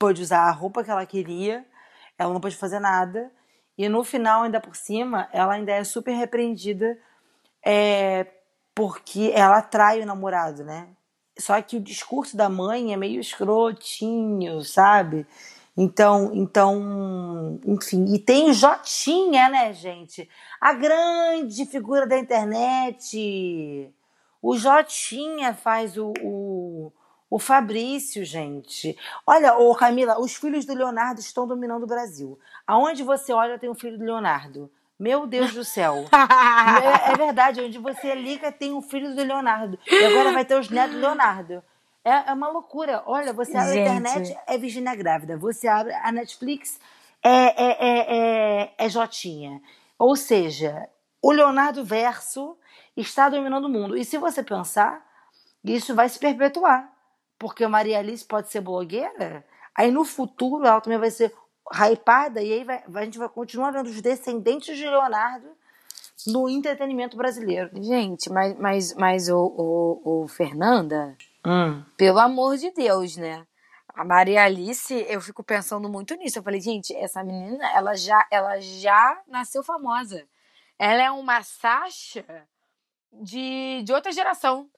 [0.00, 1.62] pôde usar a roupa que ela queria,
[2.18, 3.30] ela não pôde fazer nada.
[3.76, 6.98] E no final, ainda por cima, ela ainda é super repreendida
[7.62, 8.26] é,
[8.74, 10.88] porque ela trai o namorado, né?
[11.38, 15.26] Só que o discurso da mãe é meio escrotinho, sabe?
[15.76, 20.28] Então, então, enfim, e tem o Jotinha, né, gente?
[20.60, 23.94] A grande figura da internet.
[24.42, 26.92] O Jotinha faz o, o,
[27.30, 28.98] O Fabrício, gente.
[29.24, 32.36] Olha, ô Camila, os filhos do Leonardo estão dominando o Brasil.
[32.66, 34.68] Aonde você olha tem um filho do Leonardo.
[34.98, 36.04] Meu Deus do céu.
[36.12, 39.78] é, é verdade, onde você liga tem um filho do Leonardo.
[39.86, 41.62] E agora vai ter os netos do Leonardo.
[42.04, 43.02] É, é uma loucura.
[43.06, 43.88] Olha, você abre Gente.
[43.88, 45.36] a internet, é Virgínia grávida.
[45.36, 46.80] Você abre a Netflix,
[47.22, 49.62] é, é, é, é, é Jotinha.
[49.98, 50.88] Ou seja,
[51.22, 52.56] o Leonardo Verso
[52.96, 53.96] está dominando o mundo.
[53.96, 55.06] E se você pensar,
[55.64, 56.90] isso vai se perpetuar.
[57.40, 59.42] Porque a Maria Alice pode ser blogueira,
[59.74, 61.34] aí no futuro ela também vai ser
[61.90, 65.48] hypada, e aí vai- a gente vai continuar vendo os descendentes de Leonardo
[66.26, 67.70] no entretenimento brasileiro.
[67.82, 69.38] Gente, mas, mas, mas o,
[70.04, 71.82] o, o Fernanda, Hum.
[71.96, 73.46] pelo amor de Deus, né?
[73.94, 76.38] A Maria Alice, eu fico pensando muito nisso.
[76.38, 80.26] Eu falei, gente, essa menina, ela já, ela já nasceu famosa.
[80.78, 82.24] Ela é uma Sasha
[83.12, 84.68] de, de outra geração.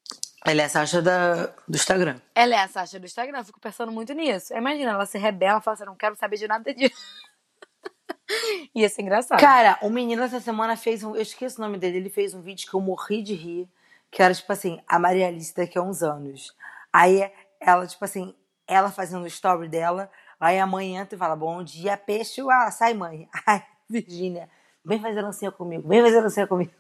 [0.45, 2.21] Ela é a Sasha da, do Instagram.
[2.35, 4.53] Ela é a Sasha do Instagram, eu fico pensando muito nisso.
[4.55, 6.97] Imagina, ela se rebela, fala assim, não quero saber de nada disso.
[8.75, 9.41] Ia ser engraçado.
[9.41, 11.15] Cara, o menino essa semana fez um.
[11.15, 11.99] Eu esqueço o nome dele.
[11.99, 13.69] Ele fez um vídeo que eu morri de rir.
[14.11, 16.55] Que era tipo assim, a Maria Alice daqui a uns anos.
[16.93, 18.35] Aí ela, tipo assim,
[18.67, 20.11] ela fazendo o story dela.
[20.41, 22.43] Aí a mãe entra e fala: Bom dia, peixe.
[22.51, 23.29] Ah, sai, mãe.
[23.47, 24.49] Ai, Virgínia,
[24.85, 25.89] vem fazer dancinha comigo.
[25.89, 26.73] Vem fazer dancinha comigo.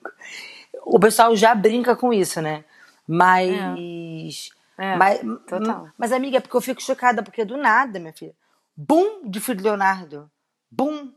[0.84, 2.64] O pessoal já brinca com isso, né?
[3.06, 4.50] Mas.
[4.78, 5.88] É, mas, total.
[5.98, 8.34] mas, amiga, é porque eu fico chocada, porque do nada, minha filha.
[8.76, 10.30] Bum de filho do Leonardo.
[10.70, 11.12] Bum.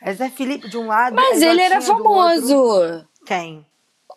[0.00, 1.14] É Zé Felipe de um lado.
[1.14, 3.06] Mas é ele era famoso.
[3.24, 3.66] Quem?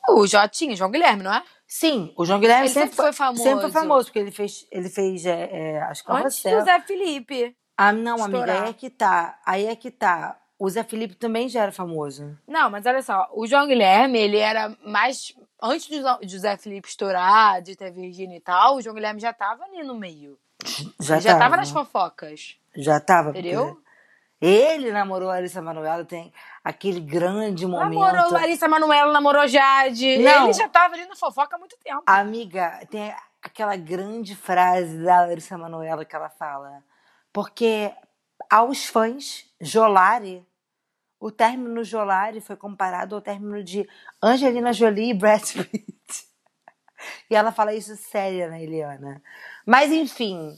[0.09, 1.43] O Jotinho, João Guilherme, não é?
[1.67, 3.43] Sim, o João Guilherme Ele sempre foi famoso.
[3.43, 6.79] Sempre foi famoso, porque ele fez, ele fez é, é, acho que Antes do Zé
[6.81, 7.55] Felipe.
[7.77, 9.39] Ah, não, amiga, aí é que tá.
[9.45, 10.39] Aí é que tá.
[10.57, 12.37] O Zé Felipe também já era famoso.
[12.47, 15.33] Não, mas olha só, o João Guilherme, ele era mais.
[15.61, 19.63] Antes do Zé- Felipe estourar, de ter Virgínia e tal, o João Guilherme já tava
[19.65, 20.37] ali no meio.
[20.99, 22.57] Já, já tava tava nas fofocas.
[22.75, 23.31] Já tava.
[23.33, 23.77] porque Entendeu?
[24.41, 26.31] Ele namorou a Larissa Manoela, tem
[26.63, 27.89] aquele grande momento.
[27.93, 30.17] Namorou Larissa Manoela, namorou Jade.
[30.19, 30.43] Não.
[30.45, 32.03] Ele já tava ali na fofoca há muito tempo.
[32.05, 36.83] Amiga, tem aquela grande frase da Larissa Manoela que ela fala.
[37.31, 37.91] Porque
[38.49, 40.45] aos fãs, Jolari,
[41.19, 43.88] o término Jolari foi comparado ao término de
[44.21, 45.95] Angelina Jolie e Brad Pitt.
[47.29, 49.21] E ela fala isso séria, né, Eliana?
[49.65, 50.55] Mas, enfim,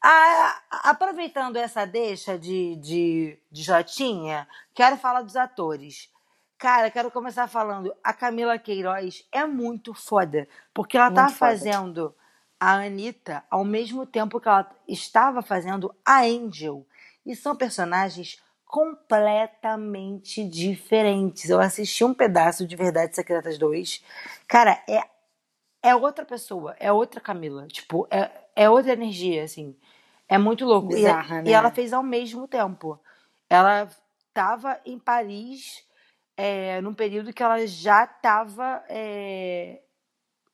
[0.00, 6.08] a- aproveitando essa deixa de, de, de Jotinha, quero falar dos atores.
[6.56, 7.92] Cara, quero começar falando.
[8.04, 10.46] A Camila Queiroz é muito foda.
[10.74, 11.50] Porque ela tá Muito foda.
[11.52, 12.14] fazendo
[12.60, 16.86] a Anitta ao mesmo tempo que ela estava fazendo a Angel.
[17.28, 21.50] E são personagens completamente diferentes.
[21.50, 24.02] Eu assisti um pedaço de Verdades Secretas 2.
[24.48, 25.02] Cara, é,
[25.82, 26.74] é outra pessoa.
[26.80, 27.66] É outra Camila.
[27.66, 29.76] Tipo, é, é outra energia, assim.
[30.26, 30.90] É muito louco.
[30.92, 31.50] E- Bizarra, e, né?
[31.52, 32.98] ela fez ao mesmo tempo.
[33.50, 33.88] Ela
[34.28, 35.84] estava em Paris
[36.36, 38.82] é, num período que ela já estava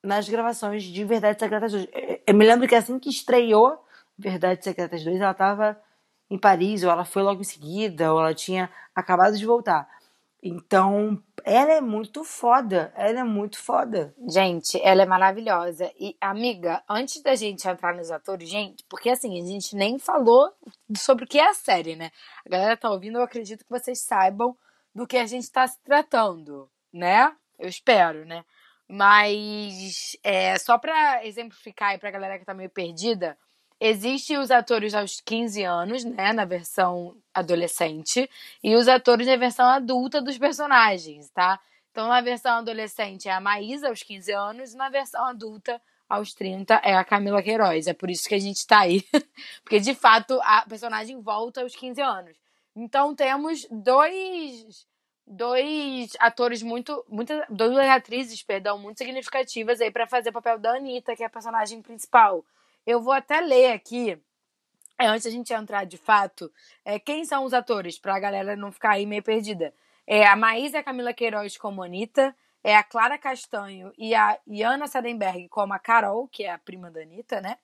[0.03, 1.89] nas gravações de Verdades Secretas 2.
[1.93, 3.85] Eu- Eu me lembro que assim que estreou
[4.19, 5.81] Verdades Secretas 2, ela estava
[6.31, 9.89] em Paris, ou ela foi logo em seguida, ou ela tinha acabado de voltar.
[10.47, 12.93] Então, ela é muito foda.
[12.95, 14.15] Ela é muito foda.
[14.29, 15.91] Gente, ela é maravilhosa.
[15.99, 20.53] E, amiga, antes da gente entrar nos atores, gente, porque assim, a gente nem falou
[20.95, 22.11] sobre o que é a série, né?
[22.45, 24.55] A galera tá ouvindo, eu acredito que vocês saibam
[24.95, 27.35] do que a gente tá se tratando, né?
[27.59, 28.45] Eu espero, né?
[28.87, 33.39] Mas, é, só pra exemplificar aí pra galera que tá meio perdida,
[33.87, 38.31] Existem os atores aos 15 anos, né, na versão adolescente,
[38.63, 41.61] e os atores na versão adulta dos personagens, tá?
[41.91, 46.33] Então, na versão adolescente é a Maísa, aos 15 anos, e na versão adulta, aos
[46.33, 47.87] 30, é a Camila Queiroz.
[47.87, 49.05] É por isso que a gente tá aí.
[49.63, 52.35] Porque, de fato, a personagem volta aos 15 anos.
[52.75, 54.87] Então, temos dois,
[55.27, 60.75] dois atores muito, muitas, duas atrizes, perdão, muito significativas aí para fazer o papel da
[60.75, 62.43] Anitta, que é a personagem principal.
[62.87, 64.19] Eu vou até ler aqui,
[64.99, 66.53] é, antes da gente entrar de fato,
[66.85, 69.75] é, quem são os atores, pra galera não ficar aí meio perdida.
[70.07, 74.87] É a Maísa a Camila Queiroz como Anitta, é a Clara Castanho e a Iana
[74.87, 77.59] Sadenberg como a Carol, que é a prima da Anitta, né?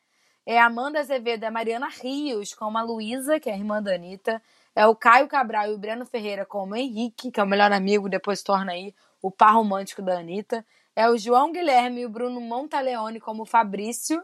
[0.45, 3.83] É a Amanda Azevedo e a Mariana Rios como a Luísa, que é a irmã
[3.83, 4.43] da Anitta.
[4.75, 7.73] É o Caio Cabral e o Breno Ferreira como o Henrique, que é o melhor
[7.73, 10.65] amigo, depois torna aí o par romântico da Anitta.
[10.97, 14.23] É o João Guilherme e o Bruno Montaleone como o Fabrício.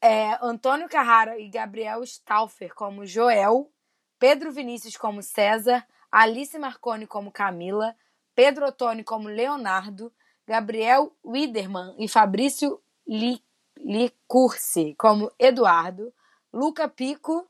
[0.00, 3.70] É, Antônio Carrara e Gabriel Stauffer como Joel,
[4.18, 7.94] Pedro Vinícius como César, Alice Marconi como Camila,
[8.34, 10.12] Pedro Ottoni como Leonardo,
[10.46, 13.44] Gabriel Widerman e Fabrício Li-
[13.76, 16.12] Licursi como Eduardo,
[16.52, 17.46] Luca Pico,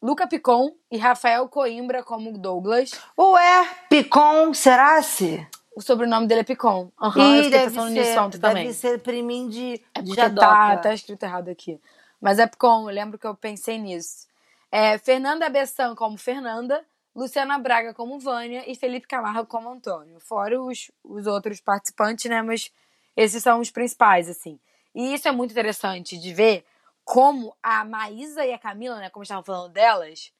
[0.00, 2.92] Luca Picon e Rafael Coimbra como Douglas.
[3.18, 5.46] Ué, Picon, será-se?
[5.78, 6.90] O sobrenome dele é Picon.
[7.00, 8.64] Uhum, Ih, eu fiquei deve pensando ser, nisso ontem também.
[8.64, 10.48] deve ser priminho de, É de porque Jadoca.
[10.48, 11.80] tá, tá escrito errado aqui.
[12.20, 14.26] Mas é Picon, eu lembro que eu pensei nisso.
[14.72, 20.18] É, Fernanda Bessan como Fernanda, Luciana Braga como Vânia e Felipe Camargo como Antônio.
[20.18, 22.42] Fora os, os outros participantes, né?
[22.42, 22.72] Mas
[23.16, 24.58] esses são os principais, assim.
[24.92, 26.64] E isso é muito interessante de ver
[27.04, 29.10] como a Maísa e a Camila, né?
[29.10, 30.32] Como estavam falando delas,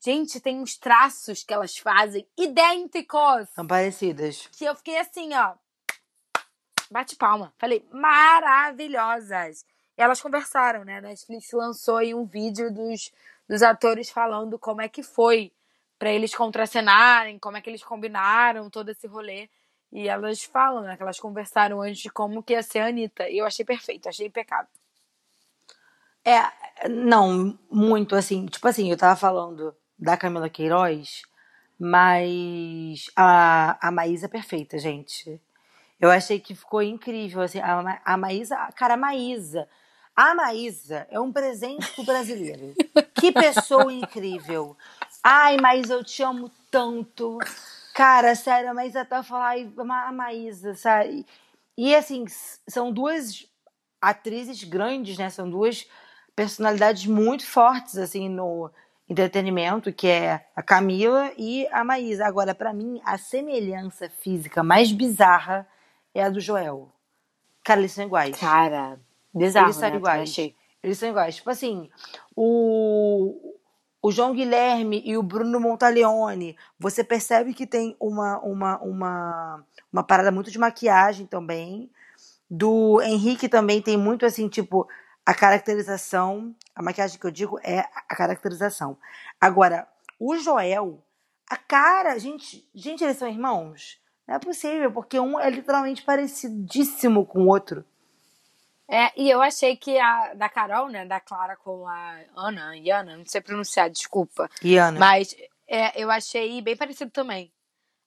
[0.00, 4.48] gente, tem uns traços que elas fazem idênticos São parecidas.
[4.56, 5.54] que eu fiquei assim, ó.
[6.90, 7.52] Bate palma.
[7.58, 9.64] Falei, maravilhosas.
[9.96, 10.98] Elas conversaram, né?
[10.98, 13.12] A Netflix lançou aí um vídeo dos,
[13.48, 15.52] dos atores falando como é que foi
[15.98, 19.48] pra eles contracenarem, como é que eles combinaram todo esse rolê.
[19.90, 20.96] E elas falam, né?
[20.96, 23.28] Que elas conversaram antes de como que ia ser a Anitta.
[23.28, 24.68] E eu achei perfeito, achei impecável.
[26.24, 28.46] É, não, muito assim.
[28.46, 31.22] Tipo assim, eu tava falando da Camila Queiroz,
[31.78, 35.40] mas a, a Maísa é perfeita, gente.
[36.00, 39.66] Eu achei que ficou incrível, assim, a, a Maísa, cara, a Maísa,
[40.14, 42.74] a Maísa é um presente pro brasileiro.
[43.18, 44.76] Que pessoa incrível.
[45.24, 47.38] Ai, Maísa, eu te amo tanto.
[47.94, 51.26] Cara, sério, a Maísa tá falando, a Maísa, sabe?
[51.76, 52.26] E assim,
[52.68, 53.46] são duas
[54.00, 55.30] atrizes grandes, né?
[55.30, 55.86] São duas
[56.34, 58.70] personalidades muito fortes, assim, no
[59.08, 62.26] entretenimento, que é a Camila e a Maísa.
[62.26, 65.66] Agora, pra mim, a semelhança física mais bizarra
[66.14, 66.90] é a do Joel.
[67.62, 68.36] Cara, eles são iguais.
[68.38, 68.98] Cara,
[69.34, 69.96] bizarro, Eles são né?
[69.96, 70.30] iguais.
[70.30, 70.56] Achei.
[70.82, 71.36] Eles são iguais.
[71.36, 71.90] Tipo assim,
[72.34, 73.54] o,
[74.02, 80.02] o João Guilherme e o Bruno Montaleone, você percebe que tem uma, uma, uma, uma
[80.02, 81.90] parada muito de maquiagem também.
[82.48, 84.86] Do Henrique também tem muito assim, tipo,
[85.26, 86.54] a caracterização.
[86.74, 88.96] A maquiagem que eu digo é a caracterização.
[89.40, 89.86] Agora,
[90.18, 91.02] o Joel,
[91.50, 94.00] a cara, gente, gente, eles são irmãos?
[94.26, 97.84] Não é possível, porque um é literalmente parecidíssimo com o outro.
[98.88, 103.16] É, e eu achei que a da Carol, né, da Clara com a Ana, Yana,
[103.16, 104.48] não sei pronunciar, desculpa.
[104.62, 104.98] E Ana?
[104.98, 105.34] Mas
[105.66, 107.52] é, eu achei bem parecido também.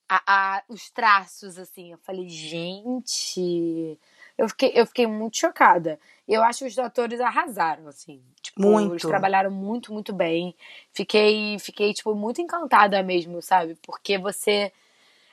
[0.07, 0.21] A,
[0.57, 3.99] a- os traços, assim, eu falei, gente.
[4.39, 5.99] Eu fiquei, eu fiquei muito chocada.
[6.25, 8.21] Eu acho que os atores arrasaram, assim.
[8.41, 8.93] Tipo, Muito.
[8.93, 10.55] Eles trabalharam muito, muito bem.
[10.93, 13.75] Fiquei, fiquei, tipo, muito encantada mesmo, sabe?
[13.81, 14.71] Porque você.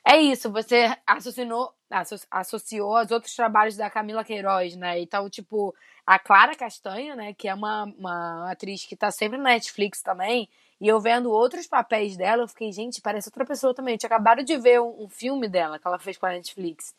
[0.05, 4.99] É isso, você associou, asso- associou aos outros trabalhos da Camila Queiroz, né?
[5.01, 5.73] Então, tipo,
[6.05, 7.33] a Clara Castanho, né?
[7.33, 10.49] Que é uma, uma atriz que tá sempre na Netflix também.
[10.81, 13.95] E eu vendo outros papéis dela, eu fiquei, gente, parece outra pessoa também.
[13.95, 16.92] Eu tinha acabado de ver um, um filme dela que ela fez com a Netflix.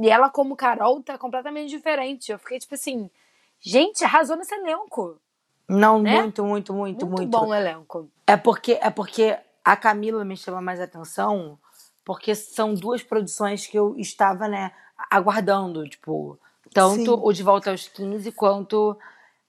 [0.00, 2.32] E ela, como Carol, tá completamente diferente.
[2.32, 3.10] Eu fiquei, tipo assim,
[3.60, 5.18] gente, arrasou nesse elenco.
[5.68, 6.20] Não, né?
[6.20, 7.30] muito, muito, muito, Muito, muito.
[7.30, 8.10] bom o elenco.
[8.26, 11.58] É porque é porque a Camila me chama mais atenção,
[12.04, 14.72] porque são duas produções que eu estava, né,
[15.10, 16.38] aguardando, tipo,
[16.72, 17.20] tanto Sim.
[17.22, 18.98] o De Volta aos 15 quanto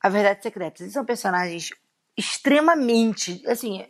[0.02, 0.84] a Verdade Secreta.
[0.84, 1.72] Eles são personagens
[2.16, 3.86] extremamente, assim,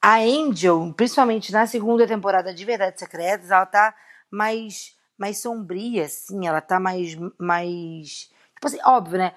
[0.00, 3.94] a Angel, principalmente na segunda temporada de Verdades Secretas, ela tá
[4.30, 9.32] mais mais sombria, assim, ela tá mais mais, tipo assim, óbvio, né?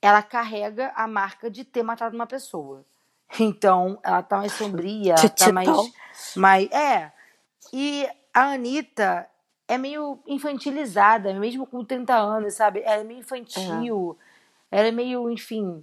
[0.00, 2.84] Ela carrega a marca de ter matado uma pessoa.
[3.40, 5.88] Então, ela tá mais sombria, ela tá mais Tchau.
[6.36, 7.10] mais é.
[7.72, 9.28] E a Anitta
[9.66, 12.80] é meio infantilizada, mesmo com 30 anos, sabe?
[12.84, 14.16] Ela é meio infantil,
[14.70, 15.82] ela é meio, enfim,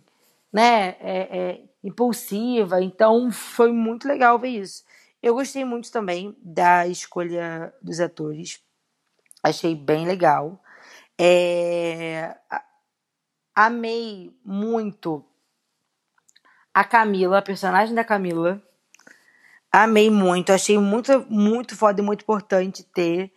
[0.53, 0.95] né?
[1.01, 2.81] É, é impulsiva.
[2.81, 4.85] Então foi muito legal ver isso.
[5.21, 8.63] Eu gostei muito também da escolha dos atores.
[9.43, 10.61] Achei bem legal.
[11.19, 12.35] É,
[13.55, 15.25] amei muito
[16.73, 18.61] a Camila, a personagem da Camila.
[19.71, 23.31] Amei muito, achei muito, muito foda e muito importante ter.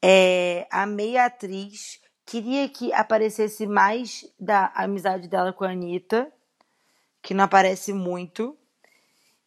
[0.00, 2.00] É, amei a atriz.
[2.24, 6.32] Queria que aparecesse mais da amizade dela com a Anitta,
[7.20, 8.56] que não aparece muito.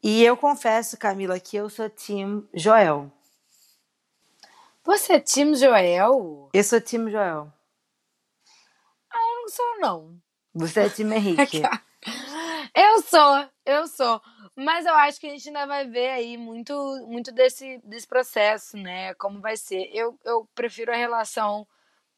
[0.04, 3.12] E eu confesso, Camila, que eu sou Team Joel.
[4.86, 6.50] Você é Tim Joel?
[6.54, 7.52] Eu sou Team Joel.
[9.14, 10.18] Eu não sou, não.
[10.54, 11.62] Você é Team Henrique.
[12.76, 14.22] Eu sou, eu sou.
[14.56, 16.74] Mas eu acho que a gente ainda vai ver aí muito,
[17.08, 19.14] muito desse, desse processo, né?
[19.16, 19.90] Como vai ser.
[19.94, 21.68] Eu, eu prefiro a relação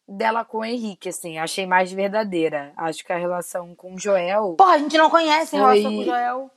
[0.07, 1.38] dela com o Henrique, assim.
[1.39, 2.74] Achei mais verdadeira.
[2.78, 4.55] Acho que a relação com o Joel.
[4.57, 6.51] Porra, a gente não conhece a Foi- relação com o Joel.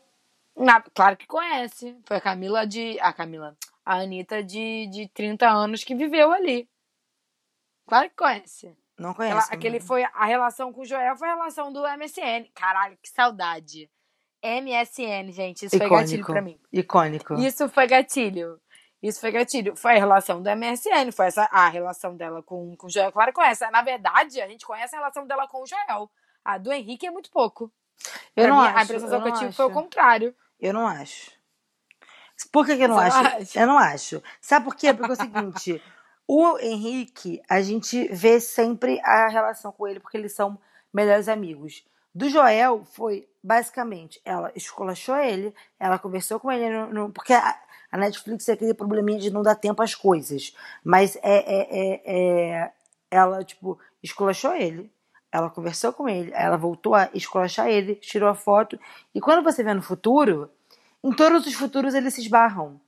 [0.57, 1.97] Na- claro que conhece.
[2.05, 2.99] Foi a Camila de.
[3.01, 3.57] A Camila.
[3.91, 6.69] A Anitta de, de 30 anos que viveu ali.
[7.89, 8.77] Claro que conhece.
[8.97, 9.49] Não Ela- conheço.
[9.53, 12.49] aquele foi a relação com o Joel foi a relação do MSN.
[12.55, 13.91] Caralho, que saudade.
[14.43, 16.33] MSN, gente, isso foi gatilho Icônico.
[16.33, 16.61] pra mim.
[16.73, 17.35] Icônico.
[17.35, 18.61] Isso foi gatilho.
[19.03, 19.75] Isso foi gatilho.
[19.77, 23.11] Foi a relação do MSN, foi essa a relação dela com, com o Joel.
[23.11, 23.69] Claro que conhece.
[23.71, 26.11] Na verdade, a gente conhece a relação dela com o Joel.
[26.45, 27.73] A do Henrique é muito pouco.
[28.37, 28.79] Eu Pra não mim, acho.
[28.79, 30.35] a impressão que eu tive foi o contrário.
[30.61, 31.33] Eu não acho.
[32.53, 33.37] Por que, que eu não Você acho?
[33.37, 33.61] acha?
[33.61, 34.23] Eu não acho.
[34.41, 34.93] Sabe por quê?
[34.95, 35.83] Porque é o seguinte:
[36.27, 40.59] o Henrique, a gente vê sempre a relação com ele, porque eles são
[40.93, 41.85] melhores amigos.
[42.15, 47.57] Do Joel, foi basicamente: ela esculachou ele, ela conversou com ele, no, no- porque a,
[47.93, 50.55] a Netflix é aquele probleminha de não dar tempo às coisas.
[50.85, 52.03] Mas é, é, é,
[52.65, 52.73] é-
[53.11, 54.91] ela, tipo, esculachou ele.
[55.33, 58.77] Ela conversou com ele, ela voltou a esculachar ele, tirou a foto.
[59.15, 60.51] E quando você vê no futuro,
[61.03, 62.81] em todos os futuros eles se esbarram.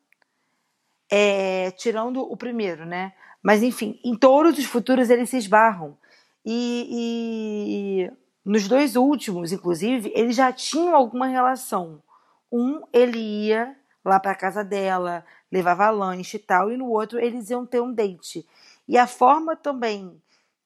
[1.11, 3.13] É, tirando o primeiro, né?
[3.43, 5.97] Mas enfim, em todos os futuros eles se esbarram.
[6.45, 8.13] E, e
[8.45, 12.03] nos dois últimos, inclusive, eles já tinham alguma relação.
[12.51, 17.51] Um, ele ia lá pra casa dela, levava lanche e tal, e no outro eles
[17.51, 18.47] iam ter um date.
[18.89, 20.21] E a forma também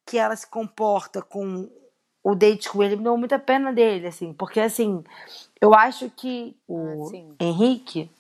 [0.07, 1.69] que ela se comporta com
[2.29, 5.05] o date com ele me deu muita pena dele, assim, porque assim,
[5.61, 7.45] eu acho que o Ah.
[7.45, 8.11] Henrique,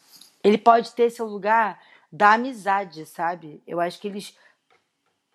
[0.45, 1.81] ele pode ter seu lugar
[2.13, 3.61] da amizade, sabe?
[3.67, 4.37] Eu acho que eles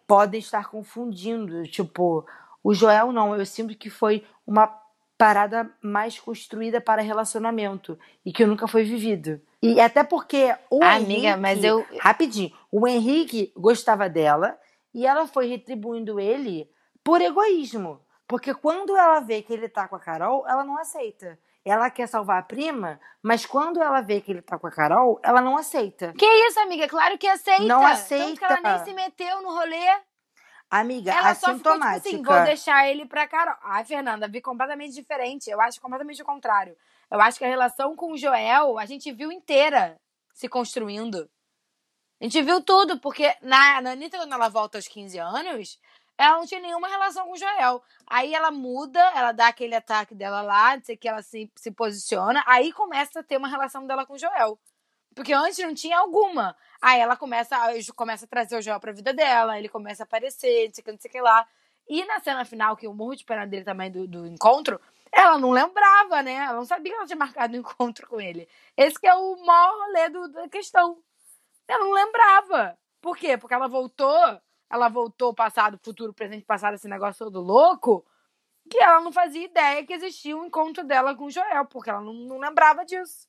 [0.07, 2.25] podem estar confundindo, tipo,
[2.63, 4.73] o Joel não, eu sinto que foi uma
[5.17, 9.39] parada mais construída para relacionamento e que nunca foi vivido.
[9.61, 14.57] E até porque o Amiga, Henrique, mas eu- rapidinho, o Henrique gostava dela
[14.93, 16.69] e ela foi retribuindo ele
[17.03, 17.99] por egoísmo.
[18.31, 21.37] Porque quando ela vê que ele tá com a Carol, ela não aceita.
[21.65, 25.19] Ela quer salvar a prima, mas quando ela vê que ele tá com a Carol,
[25.21, 26.13] ela não aceita.
[26.17, 26.87] Que isso, amiga?
[26.87, 27.61] Claro que aceita.
[27.63, 28.45] Não Tanto que aceita.
[28.45, 29.99] ela nem se meteu no rolê.
[30.69, 32.07] Amiga, Ela só ficou tipo assintomática.
[32.07, 33.55] assim, vou deixar ele pra Carol.
[33.63, 35.49] Ai, Fernanda, vi completamente diferente.
[35.49, 36.73] Eu acho completamente o contrário.
[37.11, 39.99] Eu acho que a relação com o Joel, a gente viu inteira
[40.33, 41.29] se construindo.
[42.21, 45.77] A gente viu tudo, porque na, na Anitta, quando ela volta aos 15 anos,
[46.17, 47.81] ela não tinha nenhuma relação com Joel.
[48.07, 51.71] Aí ela muda, ela dá aquele ataque dela lá, não sei que, ela se, se
[51.71, 52.43] posiciona.
[52.45, 54.59] Aí começa a ter uma relação dela com Joel.
[55.15, 56.55] Porque antes não tinha alguma.
[56.81, 60.05] Aí ela começa, a- começa a trazer o Joel pra vida dela, ele começa a
[60.05, 61.45] aparecer, não sei que, não sei que lá.
[61.89, 64.79] E na cena final, que eu morro de pena dele também do, do encontro,
[65.11, 66.35] ela não lembrava, né?
[66.35, 68.47] Ela não sabia que ela tinha marcado um encontro com ele.
[68.77, 70.97] Esse que é o maior rolê do- da questão.
[71.67, 72.77] Ela não lembrava.
[73.01, 73.37] Por quê?
[73.37, 74.15] Porque ela voltou,
[74.71, 78.05] ela voltou passado, futuro, presente, passado, esse negócio todo louco,
[78.69, 82.01] que ela não fazia ideia que existia um encontro dela com o Joel, porque ela
[82.01, 83.27] não, não lembrava disso.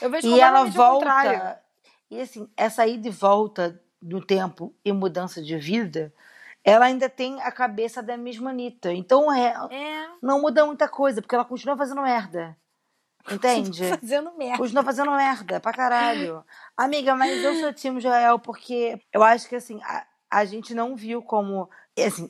[0.00, 1.38] Eu vejo E ela contrário.
[1.38, 1.62] volta.
[2.10, 6.14] E assim, essa ida e volta no tempo e mudança de vida,
[6.62, 8.92] ela ainda tem a cabeça da mesma Anitta.
[8.92, 12.56] Então é, É, não muda muita coisa, porque ela continua fazendo merda.
[13.30, 13.88] Entende?
[13.90, 14.58] fazendo merda.
[14.58, 16.44] Continua fazendo merda pra caralho.
[16.76, 20.96] Amiga, mas eu sou time Joel porque eu acho que assim, a, a gente não
[20.96, 21.68] viu como.
[21.98, 22.28] Assim,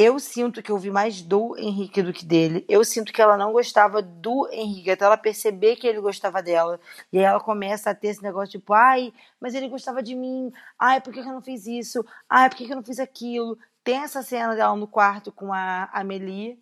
[0.00, 2.64] eu sinto que eu vi mais do Henrique do que dele.
[2.66, 6.80] Eu sinto que ela não gostava do Henrique, até ela perceber que ele gostava dela.
[7.12, 10.50] E aí ela começa a ter esse negócio tipo, ai, mas ele gostava de mim.
[10.78, 12.02] Ai, por que, eu não fiz isso?
[12.30, 13.58] Ai, por que eu não fiz aquilo?
[13.84, 16.58] Tem essa cena dela no quarto com a Amelie,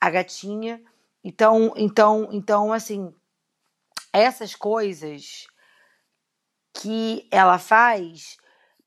[0.00, 0.80] a gatinha.
[1.24, 3.12] Então, então, então, assim,
[4.12, 5.48] essas coisas
[6.72, 8.36] que ela faz,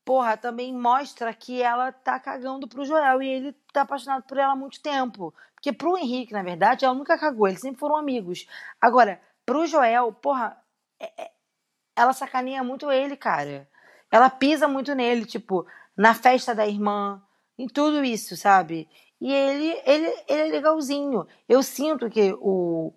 [0.06, 4.52] porra, também mostra que ela tá cagando pro Joel e ele tá apaixonado por ela
[4.52, 5.34] há muito tempo.
[5.54, 8.46] Porque pro Henrique, na verdade, ela nunca cagou, eles sempre foram amigos.
[8.80, 10.56] Agora, pro Joel, porra,
[11.00, 11.32] é- é-
[11.96, 13.68] ela sacaneia muito ele, cara.
[14.12, 17.20] Ela pisa muito nele, tipo, na festa da irmã,
[17.58, 18.88] em tudo isso, sabe?
[19.20, 21.26] E ele, ele, ele é legalzinho.
[21.48, 22.92] Eu sinto que o,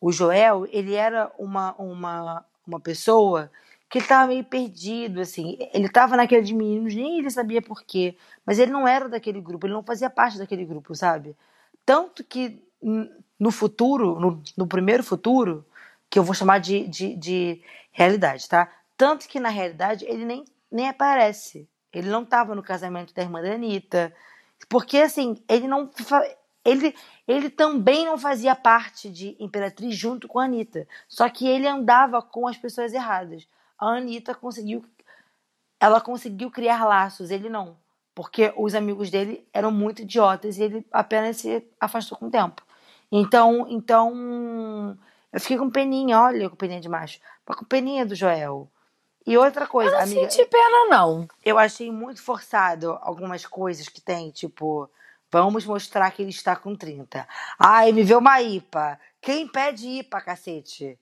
[0.00, 3.48] o Joel, ele era uma, uma, uma pessoa
[3.88, 5.56] que ele tava meio perdido, assim.
[5.72, 8.16] Ele tava naquele de meninos, nem ele sabia por quê.
[8.44, 11.36] Mas ele não era daquele grupo, ele não fazia parte daquele grupo, sabe?
[11.86, 15.64] Tanto que n- no futuro, no, no primeiro futuro,
[16.10, 17.62] que eu vou chamar de, de, de
[17.92, 18.70] realidade, tá?
[18.96, 21.68] Tanto que na realidade ele nem, nem aparece.
[21.92, 24.14] Ele não tava no casamento da irmã da Anitta.
[24.68, 25.90] Porque, assim, ele não.
[26.64, 26.94] Ele,
[27.26, 30.86] ele também não fazia parte de Imperatriz junto com a Anitta.
[31.08, 33.48] Só que ele andava com as pessoas erradas.
[33.78, 34.84] A Anitta conseguiu.
[35.80, 37.76] Ela conseguiu criar laços, ele não.
[38.14, 42.62] Porque os amigos dele eram muito idiotas e ele apenas se afastou com o tempo.
[43.12, 44.98] Então, então
[45.32, 47.20] eu fiquei com peninha, olha, com peninha de macho.
[47.46, 48.68] Mas com peninha do Joel.
[49.26, 51.28] E outra coisa, Eu não amiga, senti pena, não.
[51.44, 54.88] eu achei muito forçado algumas coisas que tem, tipo,
[55.30, 57.28] vamos mostrar que ele está com 30.
[57.58, 58.98] Ai, me vê uma IPA.
[59.20, 60.98] Quem pede IPA, cacete?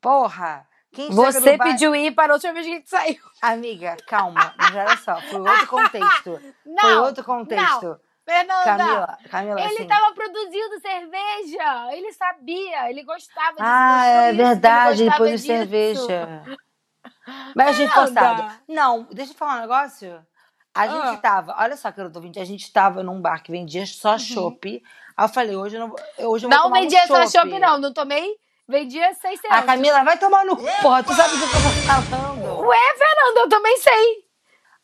[0.00, 0.66] Porra!
[0.98, 3.18] Quem Você pediu ir para a última vez que a gente saiu.
[3.40, 6.40] Amiga, calma, mas olha só, foi outro contexto.
[6.66, 8.00] Não, foi outro contexto.
[8.24, 9.82] Fernanda, Camila, Camila, ele assim.
[9.84, 11.88] estava produzindo cerveja.
[11.96, 13.62] Ele sabia, ele gostava disso.
[13.62, 15.46] Ah, é verdade, ele gostava disso.
[15.46, 16.42] cerveja.
[17.54, 18.20] Mas achei Fernanda.
[18.20, 18.52] forçado.
[18.68, 20.26] Não, deixa eu falar um negócio.
[20.74, 21.16] A gente Ah.
[21.16, 24.82] tava, olha só, querido ouvinte, a gente tava num bar que vendia só chopp.
[25.16, 25.98] Aí eu falei, hoje eu não, vou-
[26.30, 26.62] hoje eu vou Uhum.
[26.62, 27.78] Não tomar vendia um só chopp, não.
[27.78, 28.36] Não tomei,
[28.68, 29.50] vendia 600.
[29.50, 32.60] A Camila vai tomar no cu, porra, tu sabe do que eu tô falando.
[32.66, 34.28] Ué, Fernanda, eu também sei.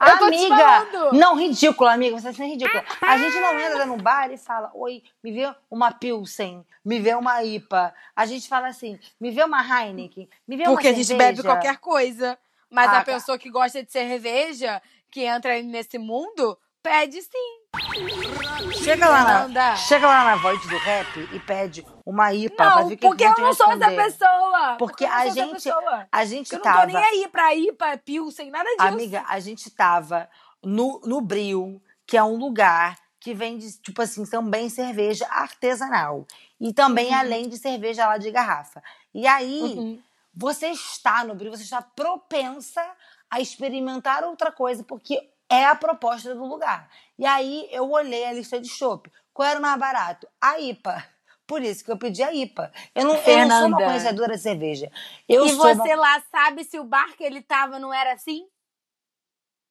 [0.01, 2.85] Eu amiga, não, ridícula, amiga, você é ridícula.
[3.01, 7.15] A gente não entra num bar e fala, oi, me vê uma Pilsen, me vê
[7.15, 7.95] uma IPA.
[8.15, 11.33] A gente fala assim, me vê uma Heineken, me vê Porque uma a gente cerveja.
[11.33, 12.39] bebe qualquer coisa.
[12.71, 17.64] Mas Ah, a pessoa que gosta de cerveja, que entra nesse mundo, pede sim.
[18.83, 22.77] Chega lá, na, chega lá na Void do Rap e pede uma IPA pra Não,
[22.89, 24.77] ver o que porque que eu não sou essa pessoa.
[24.79, 25.69] Porque não a gente,
[26.13, 26.81] a gente Eu não tava...
[26.83, 28.83] tô nem aí pra ir pra Pilsen, nada disso.
[28.83, 30.29] Amiga, a gente tava
[30.63, 36.27] no, no Bril, que é um lugar que vende, tipo assim, também cerveja artesanal.
[36.61, 37.19] E também Uhum.
[37.19, 38.83] além de cerveja lá de garrafa.
[39.15, 40.03] E aí, Uhum.
[40.35, 42.85] você está no Bril, você está propensa
[43.31, 46.89] a experimentar outra coisa, porque é a proposta do lugar.
[47.19, 49.11] E aí, eu olhei a lista de chopp.
[49.33, 50.29] Qual era o mais barato?
[50.41, 51.05] A IPA.
[51.47, 52.73] Por isso que eu pedi a IPA.
[52.95, 54.91] Eu não, eu não sou uma conhecedora de cerveja.
[55.29, 55.97] Eu e você uma...
[55.97, 58.47] lá sabe se o bar que ele tava não era assim?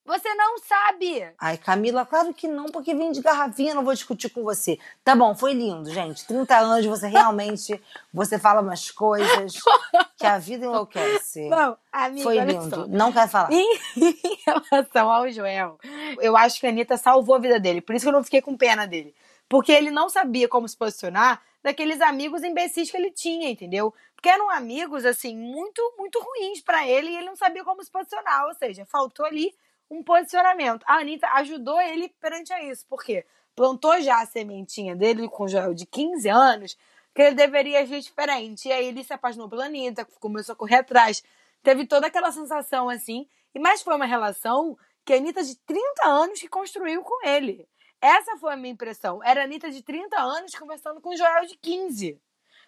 [0.05, 1.25] Você não sabe.
[1.39, 4.77] Ai, Camila, claro que não, porque vem de garrafinha, não vou discutir com você.
[5.01, 6.27] Tá bom, foi lindo, gente.
[6.27, 7.81] 30 anos, você realmente,
[8.13, 9.53] você fala umas coisas
[10.17, 11.47] que a vida enlouquece.
[11.47, 12.87] Não, amiga, foi lindo.
[12.89, 13.49] Não quero falar.
[13.53, 15.79] Em relação ao Joel,
[16.19, 17.79] eu acho que a Anitta salvou a vida dele.
[17.79, 19.15] Por isso que eu não fiquei com pena dele.
[19.47, 23.93] Porque ele não sabia como se posicionar daqueles amigos imbecis que ele tinha, entendeu?
[24.15, 27.89] Porque eram amigos, assim, muito, muito ruins pra ele e ele não sabia como se
[27.89, 28.47] posicionar.
[28.47, 29.53] Ou seja, faltou ali
[29.89, 30.83] um posicionamento.
[30.87, 32.85] A Anitta ajudou ele perante a isso.
[32.87, 33.25] Por quê?
[33.55, 36.77] Plantou já a sementinha dele com o Joel de 15 anos
[37.13, 38.67] que ele deveria agir diferente.
[38.67, 41.23] E aí ele se apaixonou pela Anitta, começou a correr atrás.
[41.61, 43.27] Teve toda aquela sensação assim.
[43.53, 47.67] E Mas foi uma relação que a Anitta de 30 anos que construiu com ele.
[48.01, 49.23] Essa foi a minha impressão.
[49.23, 52.19] Era a Anitta de 30 anos conversando com o Joel de 15.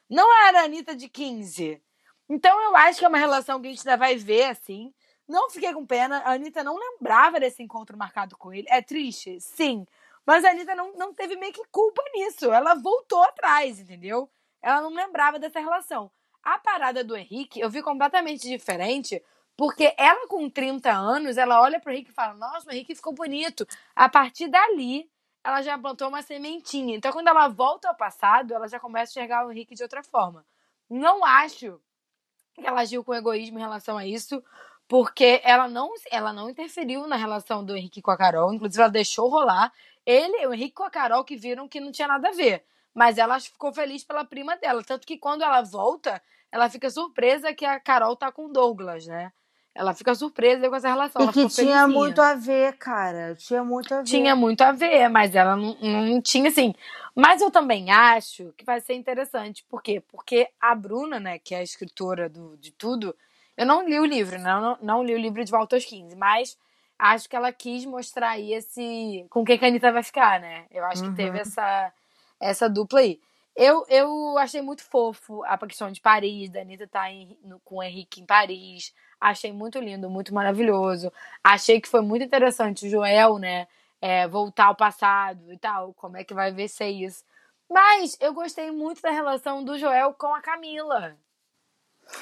[0.09, 1.81] Não era a Anitta de 15.
[2.29, 4.93] Então eu acho que é uma relação que a gente ainda vai ver, assim.
[5.27, 6.19] Não fiquei com pena.
[6.19, 8.67] A Anitta não lembrava desse encontro marcado com ele.
[8.69, 9.39] É triste?
[9.39, 9.85] Sim.
[10.25, 12.51] Mas a Anitta não, não teve meio que culpa nisso.
[12.51, 14.29] Ela voltou atrás, entendeu?
[14.61, 16.11] Ela não lembrava dessa relação.
[16.43, 19.23] A parada do Henrique, eu vi completamente diferente,
[19.57, 23.13] porque ela com 30 anos, ela olha pro Henrique e fala: Nossa, o Henrique ficou
[23.13, 23.67] bonito.
[23.95, 25.09] A partir dali,
[25.43, 26.95] ela já plantou uma sementinha.
[26.95, 30.03] Então, quando ela volta ao passado, ela já começa a enxergar o Henrique de outra
[30.03, 30.45] forma.
[30.89, 31.79] Não acho
[32.53, 34.43] que ela agiu com egoísmo em relação a isso,
[34.87, 38.53] porque ela não, ela não interferiu na relação do Henrique com a Carol.
[38.53, 39.71] Inclusive, ela deixou rolar.
[40.05, 42.63] Ele, o Henrique com a Carol, que viram que não tinha nada a ver.
[42.93, 44.83] Mas ela ficou feliz pela prima dela.
[44.83, 46.21] Tanto que quando ela volta,
[46.51, 49.31] ela fica surpresa que a Carol tá com o Douglas, né?
[49.73, 51.21] Ela fica surpresa com essa relação.
[51.23, 51.87] E que tinha felizinha.
[51.87, 53.35] muito a ver, cara.
[53.35, 54.03] Tinha muito a ver.
[54.05, 56.73] Tinha muito a ver, mas ela não, não tinha, assim.
[57.13, 59.65] Mas eu também acho que vai ser interessante.
[59.67, 60.01] Por quê?
[60.07, 63.13] Porque a Bruna, né, que é a escritora do, de tudo,
[63.57, 64.51] eu não li o livro, né?
[64.51, 66.57] Eu não, não li o livro de Volta aos 15, mas
[66.97, 69.25] acho que ela quis mostrar aí esse.
[69.29, 70.65] com quem que a Anitta vai ficar, né?
[70.71, 71.11] Eu acho Uhum.
[71.11, 71.93] que teve essa,
[72.39, 73.19] essa dupla aí.
[73.55, 77.77] Eu, eu achei muito fofo a questão de Paris, da Anitta estar em- no- com
[77.77, 78.93] o Henrique em Paris.
[79.19, 81.11] Achei muito lindo, muito maravilhoso.
[81.43, 83.67] Achei que foi muito interessante o Joel, né?
[84.01, 85.93] é, voltar ao passado e tal.
[85.95, 87.23] Como é que vai ver ser isso.
[87.67, 91.15] Mas eu gostei muito da relação do Joel com a Camila.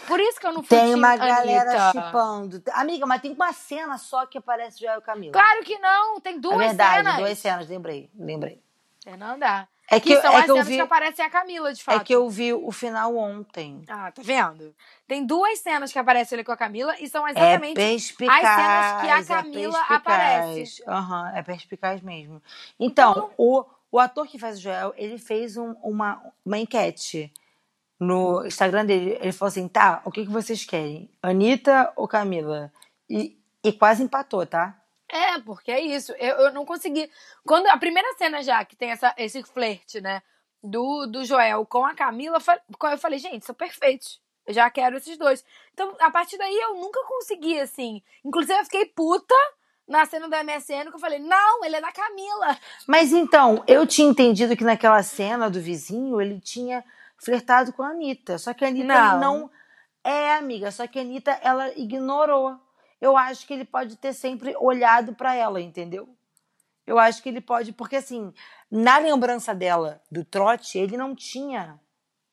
[0.07, 2.61] Por isso que eu não fui Tem uma galera chipando.
[2.73, 5.34] Amiga, mas tem uma cena só que aparece Joel e Camila.
[5.34, 7.17] Claro que não, tem duas é verdade, cenas.
[7.17, 8.61] duas cenas, lembrei, lembrei.
[9.03, 9.67] Fernanda.
[9.91, 12.01] É Que, que, são é as que cenas vi, que aparecem a Camila, de fato.
[12.01, 13.84] é que eu vi o final ontem.
[13.89, 14.73] Ah, tá vendo?
[15.05, 18.45] Tem duas cenas que aparecem ali com a Camila e são É exatamente perspicaz.
[18.45, 19.97] as cenas que a é Camila perspicaz.
[20.01, 20.84] aparece.
[20.88, 22.41] Aham, é perspicaz mesmo.
[22.79, 27.31] Então, o, o ator que faz o Joel, ele fez um- uma, uma enquete
[27.99, 29.17] no Instagram dele.
[29.21, 31.09] Ele falou assim: tá, o que, que vocês querem?
[31.21, 32.71] Anitta ou Camila?
[33.09, 34.79] E, e quase empatou, tá?
[35.09, 36.11] É, porque é isso.
[36.13, 37.09] Eu, eu não consegui.
[37.45, 40.21] Quando a primeira cena já que tem essa, esse flerte, né?
[40.63, 44.21] Do, do Joel com a Camila, eu falei, gente, são perfeitos.
[44.45, 45.43] Eu já quero esses dois.
[45.73, 48.01] Então, a partir daí, eu nunca consegui, assim.
[48.23, 49.35] Inclusive, eu fiquei puta
[49.87, 52.57] na cena da MSN que eu falei, não, ele é da Camila.
[52.87, 56.83] Mas então, eu tinha entendido que naquela cena do vizinho ele tinha
[57.24, 58.38] flertado com a Anitta.
[58.38, 59.19] Só que a Anitta Não.
[59.19, 59.51] não.
[60.03, 62.59] É, amiga, só que a Anitta ela ignorou.
[62.99, 66.09] Eu acho que ele pode ter sempre olhado pra ela, entendeu?
[66.86, 68.34] Eu acho que ele pode, porque assim,
[68.69, 71.80] na lembrança dela do trote, ele não tinha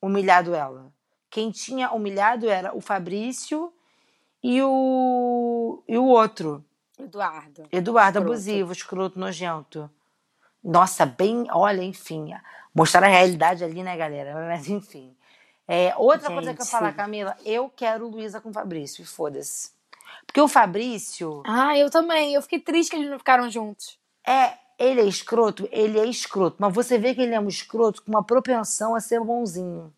[0.02, 0.92] humilhado ela.
[1.28, 3.72] Quem tinha humilhado era o Fabrício
[4.42, 6.64] e o, e o outro.
[6.98, 7.68] Eduardo.
[7.70, 8.32] Eduardo Escroto.
[8.32, 9.90] abusivo, escroto, nojento.
[10.62, 12.32] Nossa, bem, olha, enfim,
[12.74, 14.34] mostrar a realidade ali, né, galera?
[14.48, 15.16] Mas enfim.
[15.68, 16.72] É, outra coisa que eu Gente.
[16.72, 19.70] falar, Camila, eu quero Luísa com Fabrício, e foda-se.
[20.26, 22.34] Porque o Fabrício, Ah, eu também.
[22.34, 23.98] Eu fiquei triste que eles não ficaram juntos.
[24.26, 28.02] é, ele é escroto, ele é escroto, mas você vê que ele é um escroto
[28.02, 29.92] com uma propensão a ser bonzinho.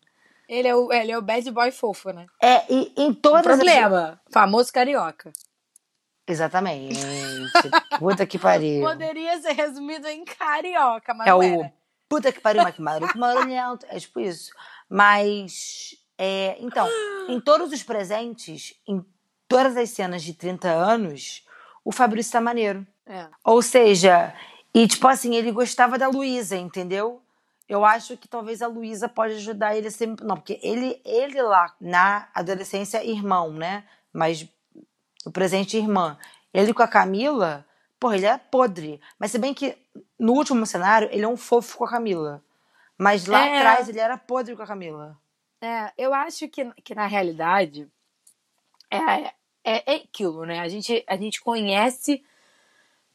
[0.47, 2.25] Ele é o, ele é o bad boy fofo, né?
[2.41, 4.21] É, e em todas as- problema.
[4.29, 5.31] Famoso carioca.
[6.27, 6.99] Exatamente.
[7.97, 8.81] Puta que pariu.
[8.87, 11.73] Poderia ser resumido em carioca, mas É o era.
[12.13, 13.87] Puta que pariu, mas que maluco barulhento.
[13.89, 14.51] É tipo isso.
[14.87, 16.87] Mas, é, então,
[17.27, 19.03] em todos os presentes, em
[19.47, 21.43] todas as cenas de 30 anos,
[21.83, 22.85] o Fabrício tá maneiro.
[23.07, 23.27] É.
[23.43, 24.31] Ou seja,
[24.71, 27.19] e tipo assim, ele gostava da Luísa, entendeu?
[27.67, 30.07] Eu acho que talvez a Luísa pode ajudar ele a ser.
[30.21, 33.85] Não, porque ele, ele lá na adolescência, irmão, né?
[34.13, 34.47] Mas
[35.25, 36.15] no presente, irmã.
[36.53, 37.65] Ele com a Camila,
[37.99, 39.01] porra, ele é podre.
[39.17, 39.75] Mas se bem que
[40.19, 42.43] no último cenário, ele é um fofo com a Camila.
[42.97, 43.57] Mas lá É.
[43.57, 45.17] atrás, ele era podre com a Camila.
[45.61, 47.89] É, eu acho que, que na realidade
[48.91, 49.33] é,
[49.63, 50.59] é, é aquilo, né?
[50.59, 52.23] A gente, a gente conhece,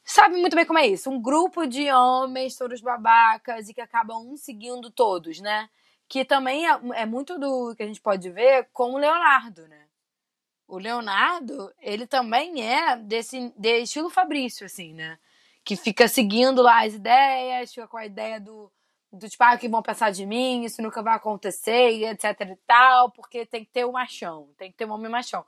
[0.03, 1.09] sabe muito bem como é isso.
[1.09, 5.69] Um grupo de homens, todos babacas, e que acabam um seguindo todos, né?
[6.07, 9.85] Que também é, é muito do que a gente pode ver com o Leonardo, né?
[10.67, 15.17] O Leonardo, ele também é desse de estilo Fabrício, assim, né?
[15.69, 18.71] Que fica seguindo lá as ideias, fica com a ideia do,
[19.13, 22.41] do tipo, ah, o que vão pensar de mim, isso nunca vai acontecer, e etc
[22.41, 25.45] e tal, porque tem que ter o machão, tem que ter um homem machão.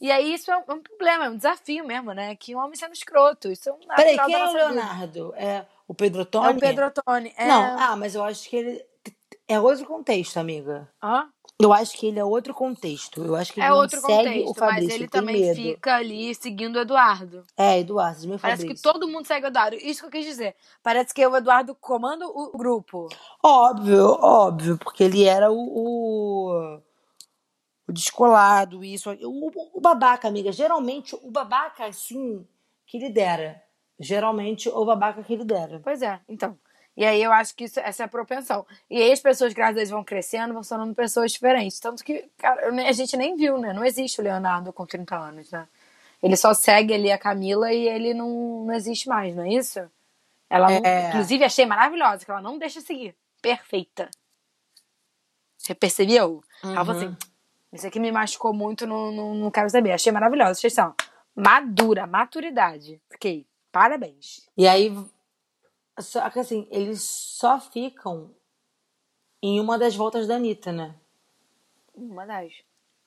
[0.00, 2.36] E aí isso é um, é um problema, é um desafio mesmo, né?
[2.36, 4.68] Que um homem sendo escroto, isso é um Peraí, quem é o vida.
[4.68, 5.34] Leonardo?
[5.34, 6.56] É o Pedro É Tony?
[6.56, 7.34] o Pedro Ottoni.
[7.36, 7.48] É...
[7.48, 8.86] Não, ah, mas eu acho que ele.
[9.48, 10.88] É outro contexto, amiga.
[11.02, 11.28] Hã?
[11.60, 13.22] Eu acho que ele é outro contexto.
[13.24, 14.84] Eu acho que ele É outro segue contexto, o Fabrício.
[14.88, 15.54] mas ele também medo.
[15.54, 17.44] fica ali seguindo o Eduardo.
[17.56, 18.74] É, Eduardo, meu Parece Fabrício.
[18.76, 19.76] que todo mundo segue o Eduardo.
[19.76, 20.56] Isso que eu quis dizer.
[20.82, 23.08] Parece que o Eduardo comanda o grupo.
[23.42, 26.80] Óbvio, óbvio, porque ele era o, o,
[27.86, 29.10] o descolado, isso.
[29.22, 30.50] O, o babaca, amiga.
[30.50, 32.44] Geralmente, o babaca, assim,
[32.84, 33.62] que lidera.
[33.98, 35.80] Geralmente, o babaca que lidera.
[35.84, 36.58] Pois é, então.
[36.96, 38.64] E aí eu acho que isso, essa é a propensão.
[38.88, 41.80] E aí as pessoas, graças a Deus, vão crescendo, vão se tornando pessoas diferentes.
[41.80, 43.72] Tanto que, cara, a gente nem viu, né?
[43.72, 45.66] Não existe o Leonardo com 30 anos, né?
[46.22, 49.80] Ele só segue ali a Camila e ele não, não existe mais, não é isso?
[50.48, 51.08] Ela, não- É.
[51.08, 53.14] inclusive, achei maravilhosa, que ela não deixa seguir.
[53.42, 54.08] Perfeita.
[55.58, 56.42] Você percebeu?
[56.62, 57.08] Ela falou Uhum.
[57.08, 57.16] assim,
[57.72, 59.92] isso aqui me machucou muito, não, não, não quero saber.
[59.92, 60.52] Achei maravilhosa.
[60.52, 60.92] Achei assim, ó,
[61.34, 63.00] madura, maturidade.
[63.10, 64.48] Fiquei, parabéns.
[64.56, 64.94] E aí,
[65.98, 68.30] só que assim, eles só ficam
[69.42, 70.94] em uma das voltas da Anitta, né?
[71.94, 72.52] Uma das.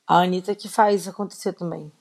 [0.05, 1.91] A Anitta que faz isso acontecer também.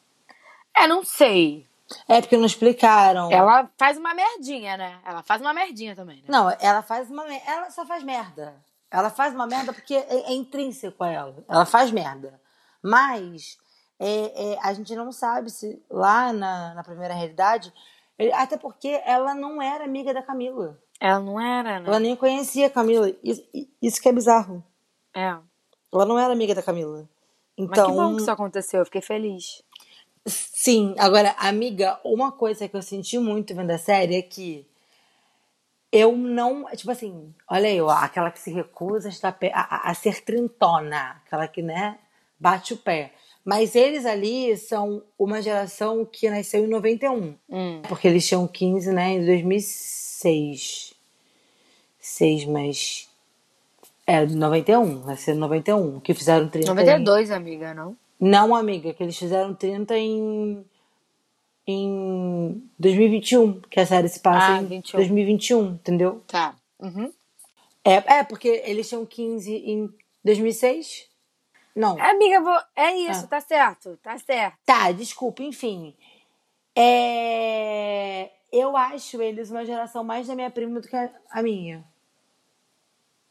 [0.77, 1.67] É, não sei.
[2.09, 3.31] É porque não explicaram.
[3.31, 5.01] Ela faz uma merdinha, né?
[5.05, 6.25] Ela faz uma merdinha também, né?
[6.29, 8.55] Não, ela faz uma Ela só faz merda.
[8.91, 11.45] Ela faz uma merda porque é, é intrínseco a ela.
[11.49, 12.41] Ela faz merda.
[12.83, 13.59] Mas
[13.99, 17.73] é, é, a gente não sabe se lá na, na primeira realidade.
[18.35, 20.79] Até porque ela não era amiga da Camila.
[21.01, 21.87] Ela não era, né?
[21.87, 23.13] Ela nem conhecia a Camila.
[23.23, 23.47] Isso,
[23.83, 24.65] isso que é bizarro.
[25.15, 25.37] É.
[25.93, 27.09] Ela não era amiga da Camila.
[27.59, 29.63] Mas Então, que bom que isso aconteceu, eu fiquei feliz.
[30.27, 34.67] Sim, agora, amiga, uma coisa que eu senti muito vendo a série é que
[35.93, 36.65] eu não.
[36.75, 39.29] Tipo assim, olha aí, ó, aquela que se recusa a,
[39.61, 41.99] a- a ser trintona, aquela que, né,
[42.39, 43.13] bate o pé.
[43.47, 47.35] Mas eles ali são uma geração que nasceu em 91.
[47.49, 47.81] Hum.
[47.89, 50.93] Porque eles tinham 15, né, em 2006.
[52.01, 53.09] 6, mas.
[54.05, 57.97] É, 91, nasceu em 91, que fizeram 30 em- 92, amiga, não?
[58.21, 60.65] não, amiga, que eles fizeram 30 em.
[61.69, 64.99] em 2021, que a série se passa Ah, em 21.
[64.99, 66.21] 2021, entendeu?
[66.27, 66.57] Tá.
[66.81, 67.13] Uhum.
[67.85, 69.89] É, é, porque eles tinham 15 em
[70.25, 71.07] 2006?
[71.77, 71.99] Não.
[72.01, 72.59] É, amiga, vou...
[72.75, 73.29] é isso, Ah.
[73.29, 74.57] tá certo, tá certo.
[74.65, 75.95] Tá, desculpa, enfim.
[76.75, 81.85] É, Eu acho eles uma geração mais da minha prima do que a minha.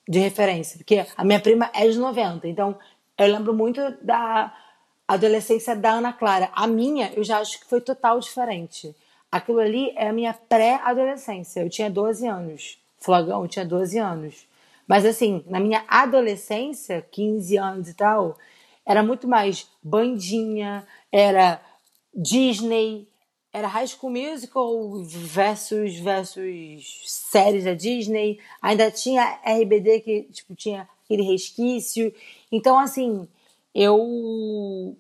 [0.08, 0.78] De referência.
[0.78, 2.78] Porque a minha prima é de 90, então
[3.18, 4.54] Eu lembro muito da
[5.08, 6.50] adolescência da Ana Clara.
[6.54, 8.94] A minha, eu já acho que foi total diferente.
[9.32, 11.62] Aquilo ali é a minha pré-adolescência.
[11.62, 12.78] Eu tinha 12 anos.
[13.00, 14.46] Flogão, eu tinha 12 anos.
[14.88, 18.38] Mas assim, na minha adolescência, 15 anos e tal,
[18.86, 21.62] era muito mais bandinha, era
[22.14, 23.08] Disney,
[23.52, 28.40] era High School Musical versus versus séries da Disney.
[28.62, 32.14] Ainda tinha RBD que tipo tinha aquele resquício.
[32.52, 33.28] Então assim,
[33.74, 34.96] eu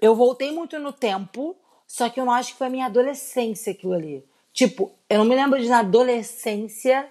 [0.00, 3.72] eu voltei muito no tempo, só que eu não acho que foi a minha adolescência
[3.72, 4.24] aquilo ali.
[4.52, 7.08] Tipo, eu não me lembro de na adolescência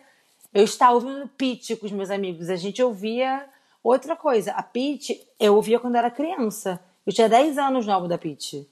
[0.53, 2.49] eu estava ouvindo Pitch com os meus amigos.
[2.49, 3.45] A gente ouvia
[3.83, 4.51] outra coisa.
[4.51, 6.79] A Pitch eu ouvia quando era criança.
[7.05, 8.65] Eu tinha 10 anos no álbum da Pitch.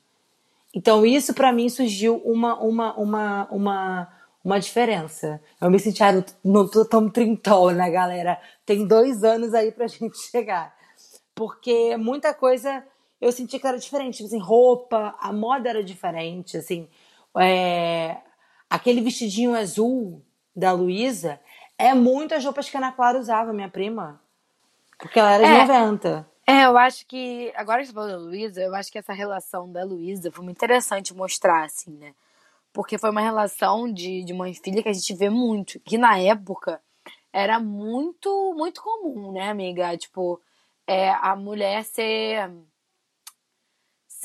[0.74, 4.10] Então isso para mim surgiu uma uma uma uma
[4.44, 5.42] uma diferença.
[5.60, 8.40] Eu me senti, ah, não tô tão trintão, né, galera?
[8.64, 10.76] Tem dois anos aí pra gente chegar.
[11.34, 12.84] Porque muita coisa
[13.20, 14.18] eu senti que era diferente.
[14.18, 16.88] Tipo assim, roupa, a moda era diferente, assim.
[17.40, 18.18] É...
[18.70, 20.22] Aquele vestidinho azul
[20.56, 21.40] da Luísa
[21.78, 24.20] é muito as roupas que a Ana Clara usava, minha prima.
[24.98, 25.66] Porque ela era de É.
[25.66, 26.28] 90.
[26.48, 27.52] É, eu acho que.
[27.56, 30.58] Agora que você falou da Luísa, eu acho que essa relação da Luísa foi muito
[30.58, 32.14] interessante mostrar, assim, né?
[32.72, 35.80] Porque foi uma relação de, de mãe e filha que a gente vê muito.
[35.80, 36.80] Que na época
[37.34, 39.98] era muito, muito comum, né, amiga?
[39.98, 40.40] Tipo,
[40.86, 42.52] é, a mulher ser.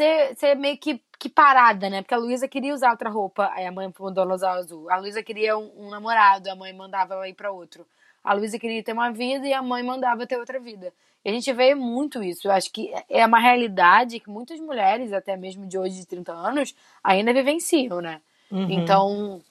[0.00, 2.00] Ser, ser meio que, que parada, né?
[2.00, 4.90] Porque a Luísa queria usar outra roupa, aí a mãe mandou ela usar azul.
[4.90, 7.86] A Luísa queria um, um namorado, a mãe mandava ela ir pra outro.
[8.24, 10.92] A Luísa queria ter uma vida e a mãe mandava ter outra vida.
[11.22, 12.48] E a gente vê muito isso.
[12.48, 16.32] Eu acho que é uma realidade que muitas mulheres, até mesmo de hoje, de 30
[16.32, 16.74] anos,
[17.04, 18.22] ainda vivenciam, né?
[18.50, 18.70] Uhum.
[18.70, 19.42] Então,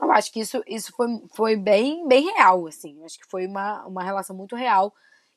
[0.00, 2.96] eu acho que isso, isso foi, foi bem, bem real, assim.
[2.98, 4.92] Eu acho que foi uma, uma relação muito real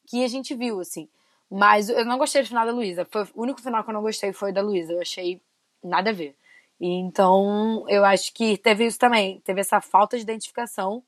[0.07, 1.07] que a gente viu, assim.
[1.49, 3.05] Mas eu não gostei do final da Luísa.
[3.09, 4.93] Foi o único final que eu não gostei foi da Luísa.
[4.93, 5.41] Eu achei
[5.83, 6.35] nada a ver.
[6.79, 9.39] Então, eu acho que teve isso também.
[9.41, 11.03] Teve essa falta de identificação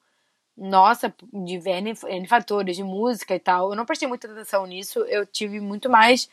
[0.57, 3.69] nossa, de N, N fatores, de música e tal.
[3.69, 4.99] Eu não prestei muita atenção nisso.
[5.05, 6.29] Eu tive muito mais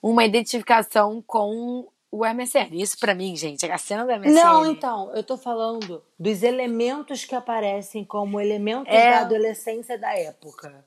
[0.00, 2.68] uma identificação com o MSN.
[2.72, 4.34] Isso pra mim, gente, a cena do MSN.
[4.34, 9.12] Não, então, eu tô falando dos elementos que aparecem como elementos É.
[9.12, 10.84] da adolescência da época.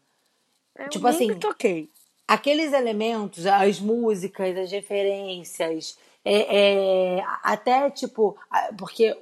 [0.77, 1.89] Eu tipo assim, toquei.
[2.27, 8.35] Aqueles elementos, as músicas, as referências, é, é, até tipo,
[8.77, 9.15] porque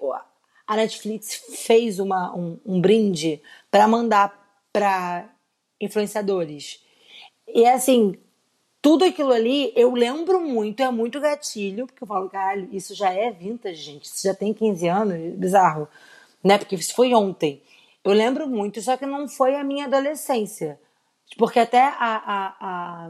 [0.65, 1.35] a Netflix
[1.65, 4.41] fez uma, um, um brinde para mandar
[4.71, 5.29] para
[5.79, 6.81] influenciadores.
[7.47, 8.17] E assim,
[8.81, 13.13] tudo aquilo ali eu lembro muito, é muito gatilho, porque eu falo, caralho, isso já
[13.13, 15.87] é vintage, gente, isso já tem 15 anos, bizarro,
[16.43, 16.57] né?
[16.57, 17.61] Porque isso foi ontem.
[18.03, 20.79] Eu lembro muito, só que não foi a minha adolescência.
[21.37, 23.09] Porque até a, a, a,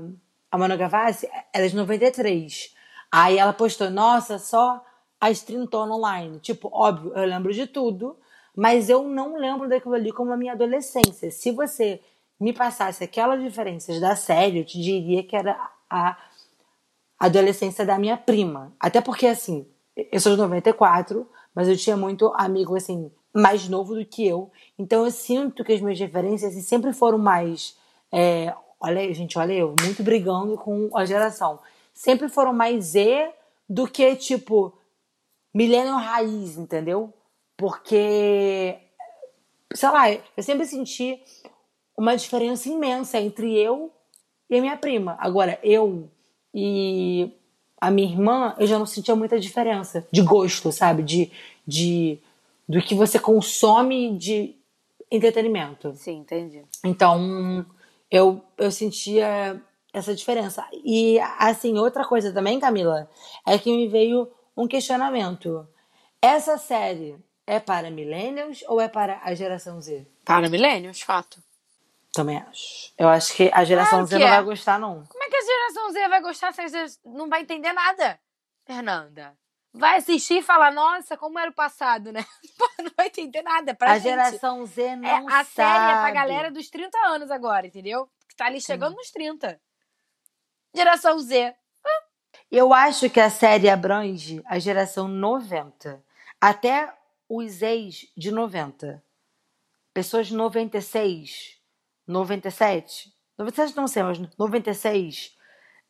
[0.51, 2.73] a Manu Gavassi, ela é de 93.
[3.11, 4.83] Aí ela postou, nossa, só
[5.19, 6.39] as trintona online.
[6.39, 8.17] Tipo, óbvio, eu lembro de tudo,
[8.55, 11.31] mas eu não lembro daquilo ali como a minha adolescência.
[11.31, 12.01] Se você
[12.39, 15.57] me passasse aquelas diferenças da série, eu te diria que era
[15.89, 16.17] a
[17.19, 18.73] adolescência da minha prima.
[18.79, 19.65] Até porque, assim,
[20.11, 24.51] eu sou de 94, mas eu tinha muito amigo, assim, mais novo do que eu.
[24.77, 27.77] Então eu sinto que as minhas referências assim, sempre foram mais.
[28.13, 31.59] É, olha aí, gente, olha eu, muito brigando com a geração.
[31.91, 33.31] Sempre foram mais Z
[33.67, 34.77] do que, tipo,
[35.51, 37.11] millennial raiz, entendeu?
[37.57, 38.77] Porque,
[39.73, 41.19] sei lá, eu sempre senti
[41.97, 43.91] uma diferença imensa entre eu
[44.47, 45.17] e a minha prima.
[45.19, 46.07] Agora, eu
[46.53, 47.31] e
[47.81, 51.01] a minha irmã, eu já não sentia muita diferença de gosto, sabe?
[51.01, 51.31] De,
[51.65, 52.19] de
[52.69, 54.55] do que você consome de
[55.11, 55.93] entretenimento.
[55.95, 56.63] Sim, entendi.
[56.83, 57.65] Então,
[58.13, 59.59] eu, eu sentia
[59.91, 60.63] essa diferença.
[60.71, 63.09] E, assim, outra coisa também, Camila,
[63.45, 65.67] é que me veio um questionamento.
[66.21, 70.07] Essa série é para millennials ou é para a geração Z?
[70.23, 71.41] Para milênios, fato.
[72.13, 72.93] Também acho.
[72.99, 74.29] Eu acho que a geração Claro Z não é.
[74.29, 75.03] vai gostar, não.
[75.05, 78.19] Como é que a geração Z vai gostar se a Z não vai entender nada?
[78.63, 79.35] Fernanda.
[79.73, 82.23] Vai assistir e falar, nossa, como era o passado, né?
[82.79, 83.73] Não vai entender nada.
[83.73, 84.03] Pra a gente.
[84.03, 85.49] geração Z É, não a sabe.
[85.49, 88.07] série é pra galera dos 30 anos agora, entendeu?
[88.29, 89.59] Que tá ali chegando nos 30.
[90.75, 91.55] Geração Z.
[92.51, 96.03] Eu acho que a série abrange a geração 90
[96.39, 96.93] até
[97.27, 99.03] os ex de 90.
[99.93, 101.59] Pessoas de 96,
[102.05, 105.35] 97, 97 não sei, mas 96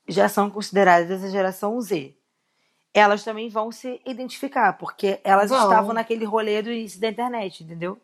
[0.07, 2.15] já são consideradas a geração Z.
[2.93, 5.63] Elas também vão se identificar, porque elas Vão.
[5.63, 7.99] estavam naquele rolê do início da internet, entendeu?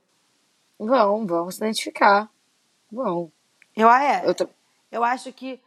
[0.79, 2.29] Vão, vão se identificar.
[2.91, 3.31] Vão.
[3.75, 4.47] Eu, é, Eu tô...
[4.91, 5.61] Eu acho que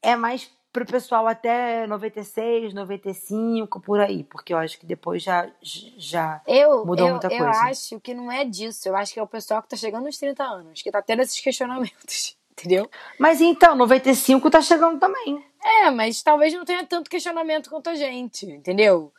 [0.00, 4.22] é mais pro pessoal até 96, 95, por aí.
[4.22, 7.60] Porque eu acho que depois já, já Eu, mudou eu, muita eu coisa.
[7.62, 8.88] acho que não é disso.
[8.88, 11.22] Eu acho que é o pessoal que tá chegando nos 30 anos, que tá tendo
[11.22, 12.37] esses questionamentos.
[12.58, 12.90] Entendeu?
[13.18, 15.44] Mas então, 95 tá chegando também.
[15.64, 19.12] É, mas talvez não tenha tanto questionamento quanto a gente, entendeu?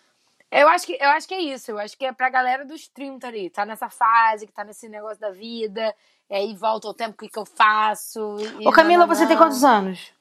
[0.52, 1.72] Eu acho que, eu acho que é isso.
[1.72, 3.50] Eu acho que é pra galera dos 30 ali.
[3.50, 5.94] Tá nessa fase, que tá nesse negócio da vida.
[6.30, 8.38] E aí volta o tempo, o que, que eu faço.
[8.60, 9.16] E Ô Camila, nananã.
[9.16, 10.12] você tem quantos anos?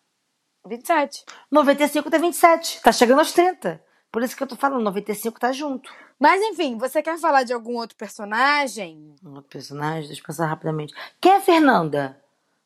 [0.67, 1.25] 27.
[1.51, 2.83] 95 tem 27.
[2.83, 3.83] Tá chegando aos 30.
[4.13, 5.91] Por isso que eu tô falando, 95 tá junto.
[6.19, 9.15] Mas enfim, você quer falar de algum outro personagem?
[9.25, 10.95] Um outro personagem, deixa eu pensar rapidamente.
[11.21, 12.19] Quem é a Fernanda?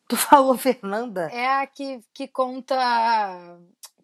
[0.07, 1.29] Tu falou Fernanda?
[1.31, 2.75] É a que, que conta.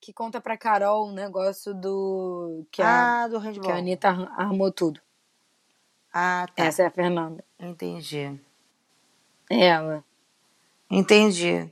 [0.01, 2.65] Que conta pra Carol o negócio do.
[2.71, 3.63] Que a, ah, do handball.
[3.65, 5.01] que a Anitta armou tudo.
[6.13, 6.63] Ah, tá.
[6.65, 7.43] Essa é a Fernanda.
[7.59, 8.39] Entendi.
[9.49, 10.03] É ela.
[10.89, 11.69] Entendi.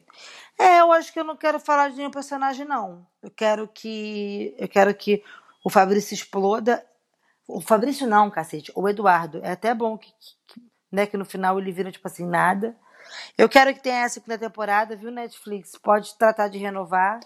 [0.60, 3.06] É, eu acho que eu não quero falar de nenhum personagem, não.
[3.22, 4.54] Eu quero que.
[4.58, 5.24] Eu quero que
[5.64, 6.86] o Fabrício exploda.
[7.48, 8.72] O Fabrício não, cacete.
[8.76, 9.40] O Eduardo.
[9.44, 10.12] É até bom que,
[10.46, 10.62] que-
[10.92, 12.76] né, que no final ele vira, tipo assim, nada.
[13.38, 15.78] Eu quero que tenha essa segunda temporada, viu, Netflix?
[15.78, 17.20] Pode tratar de renovar.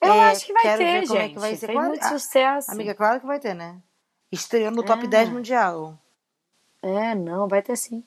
[0.00, 1.08] Eu É, acho que vai quero ter, ver gente.
[1.08, 1.66] como é que vai ser.
[1.66, 2.70] Fez Claro- muito Ah, sucesso.
[2.70, 3.76] Amiga, claro que vai ter, né?
[4.30, 5.08] Estreou no top Ah.
[5.08, 5.98] 10 mundial.
[6.82, 8.04] É, não, vai ter sim.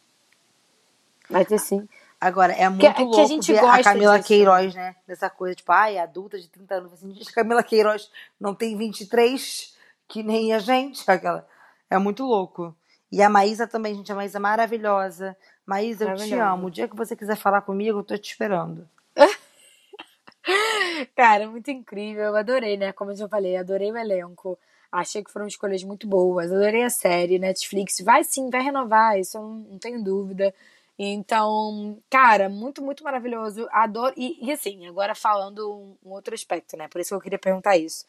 [1.30, 1.88] Vai ter sim.
[2.20, 4.28] Agora, é muito Que- que a louco gente ver a gosta Camila disso.
[4.28, 4.96] Queiroz, né?
[5.06, 6.94] Dessa coisa, tipo, ai, adulta de 30 anos.
[6.94, 9.76] Assim, gente, Camila Queiroz não tem 23,
[10.08, 11.04] que nem a gente.
[11.10, 11.48] Aquela.
[11.90, 12.76] É muito louco.
[13.12, 14.12] E a Maísa também, gente.
[14.12, 15.38] A Maísa é maravilhosa.
[15.68, 16.68] Maísa, eu te amo.
[16.68, 18.88] O dia que você quiser falar comigo, eu tô te esperando.
[21.14, 22.24] Cara, muito incrível.
[22.24, 22.94] Eu adorei, né?
[22.94, 24.58] Como eu já falei, adorei o elenco.
[24.90, 26.54] Achei que foram escolhas muito boas.
[26.54, 27.38] Adorei a série.
[27.38, 29.20] Netflix vai sim, vai renovar.
[29.20, 30.56] Isso eu não, não tenho dúvida.
[30.98, 33.68] Então, cara, muito, muito maravilhoso.
[33.70, 34.14] Adoro.
[34.16, 36.88] E, e assim, agora falando um, um outro aspecto, né?
[36.88, 38.06] Por isso que eu queria perguntar isso.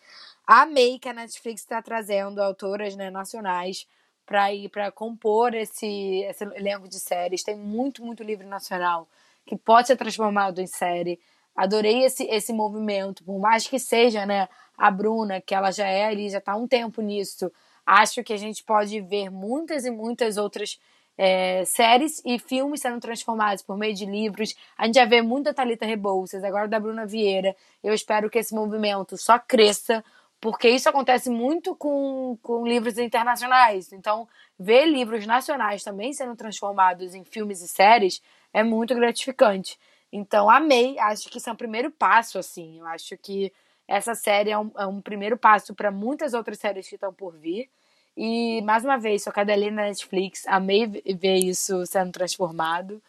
[0.47, 3.85] Amei que a Netflix está trazendo autoras né, nacionais
[4.29, 7.43] para ir para compor esse, esse elenco de séries.
[7.43, 9.09] Tem muito, muito livro nacional
[9.47, 11.19] que pode ser transformado em série.
[11.57, 16.05] Adorei esse, esse movimento, por mais que seja, né, a Bruna, que ela já é
[16.05, 17.51] ali, já está um tempo nisso.
[17.87, 20.79] Acho que a gente pode ver muitas e muitas outras
[21.17, 24.55] é, séries e filmes sendo transformados por meio de livros.
[24.77, 27.57] A gente já vê muita Thalita Rebouças, agora da Bruna Vieira.
[27.83, 30.05] Eu espero que esse movimento só cresça,
[30.41, 33.93] porque isso acontece muito com, com livros internacionais.
[33.93, 34.29] Então,
[34.59, 38.23] ver livros nacionais também sendo transformados em filmes e séries
[38.53, 39.79] é muito gratificante.
[40.13, 40.99] Então, amei.
[40.99, 42.79] Acho que isso é um primeiro passo, assim.
[42.79, 43.53] Eu acho que
[43.87, 47.35] essa série é um, é um primeiro passo para muitas outras séries que estão por
[47.37, 47.69] vir.
[48.17, 50.47] E, mais uma vez, sou cadelinha na Netflix.
[50.47, 53.03] Amei ver isso sendo transformado.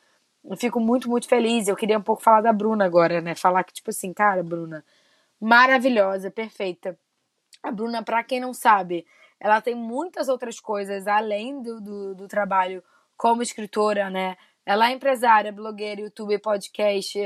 [0.44, 1.68] Eu fico muito, muito feliz.
[1.68, 3.36] Eu queria um pouco falar da Bruna agora, né?
[3.36, 4.84] Falar que, tipo assim, cara, Bruna,
[5.40, 6.98] maravilhosa, perfeita.
[7.62, 9.06] A Bruna, pra quem não sabe,
[9.40, 12.84] ela tem muitas outras coisas além do, do, do trabalho
[13.18, 14.38] como escritora, né?
[14.66, 17.20] Ela é empresária, blogueira, youtuber, podcast,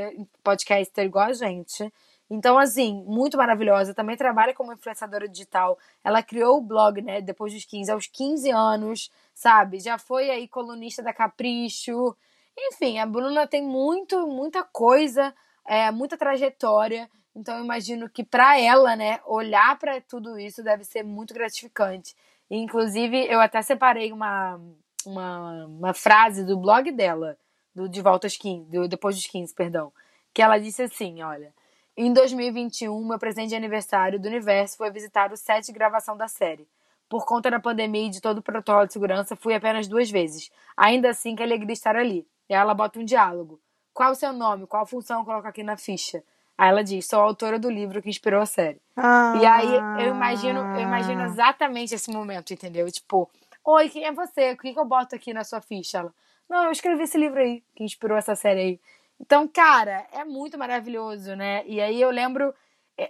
[0.44, 1.92] podcaster igual a gente.
[2.30, 3.94] Então, assim, muito maravilhosa.
[3.94, 5.78] Também trabalha como influenciadora digital.
[6.04, 9.80] Ela criou o blog, né, depois dos 15, aos 15 anos, sabe?
[9.80, 12.16] Já foi aí colunista da Capricho.
[12.58, 15.34] Enfim, a Bruna tem muito, muita coisa,
[15.68, 17.10] é, muita trajetória.
[17.36, 22.16] Então, eu imagino que para ela, né, olhar para tudo isso deve ser muito gratificante.
[22.50, 24.60] Inclusive, eu até separei uma,
[25.06, 27.38] uma, uma frase do blog dela,
[27.74, 29.92] do De Volta aos 15, do Depois dos 15, perdão.
[30.34, 31.54] Que ela disse assim: olha.
[31.96, 36.28] Em 2021, meu presente de aniversário do universo foi visitar o set de gravação da
[36.28, 36.68] série.
[37.08, 40.50] Por conta da pandemia e de todo o protocolo de segurança, fui apenas duas vezes.
[40.76, 42.28] Ainda assim, que alegria estar ali.
[42.50, 43.62] E ela bota um diálogo.
[43.94, 44.66] Qual o seu nome?
[44.66, 46.24] Qual função eu coloco aqui na ficha?
[46.58, 48.82] Aí ela diz, sou a autora do livro que inspirou a série.
[48.96, 49.34] Ah.
[49.42, 52.90] E aí eu imagino, eu imagino exatamente esse momento, entendeu?
[52.92, 53.30] Tipo,
[53.66, 54.52] oi, quem é você?
[54.52, 56.00] O que, que eu boto aqui na sua ficha?
[56.00, 56.14] Ela,
[56.50, 58.80] não, eu escrevi esse livro aí, que inspirou essa série aí.
[59.20, 61.66] Então, cara, é muito maravilhoso, né?
[61.66, 62.54] E aí eu lembro,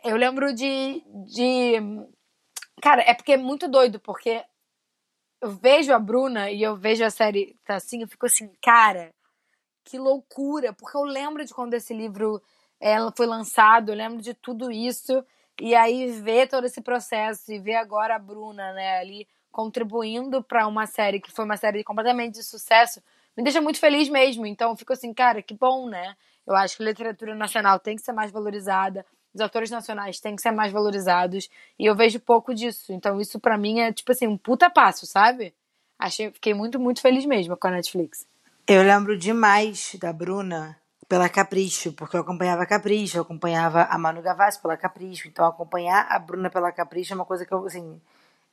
[0.04, 1.74] eu lembro de, de.
[2.82, 4.44] Cara, é porque é muito doido, porque
[5.41, 9.14] eu vejo a Bruna e eu vejo a série tá assim, eu fico assim, cara,
[9.84, 12.41] que loucura, porque eu lembro de quando esse livro
[12.84, 15.24] ela foi lançado, eu lembro de tudo isso,
[15.62, 20.68] e aí ver todo esse processo e ver agora a Bruna, né, ali contribuindo para
[20.68, 23.02] uma série que foi uma série completamente de sucesso,
[23.38, 24.46] me deixa muito feliz mesmo.
[24.46, 26.16] Então fico assim, cara, que bom, né?
[26.46, 30.36] Eu acho que a literatura nacional tem que ser mais valorizada, os autores nacionais têm
[30.36, 32.92] que ser mais valorizados, e eu vejo pouco disso.
[32.92, 35.54] Então isso para mim é tipo assim, um puta passo, sabe?
[35.98, 38.28] Achei, fiquei muito, muito feliz mesmo com a Netflix.
[38.68, 43.97] Eu lembro demais da Bruna pela Capricho, porque eu acompanhava a Capricho, eu acompanhava a
[43.97, 47.66] Manu Gavassi pela Capricho, então acompanhar a Bruna pela Capricho é uma coisa que eu,
[47.66, 48.01] assim,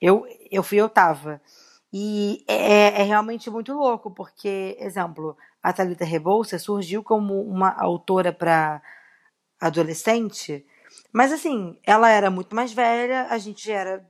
[0.00, 1.40] eu, eu fui, eu tava.
[1.92, 8.32] E é, é realmente muito louco, porque, exemplo, a Thalita Rebouça surgiu como uma autora
[8.32, 8.80] para
[9.60, 10.64] adolescente,
[11.12, 14.06] mas assim, ela era muito mais velha, a gente era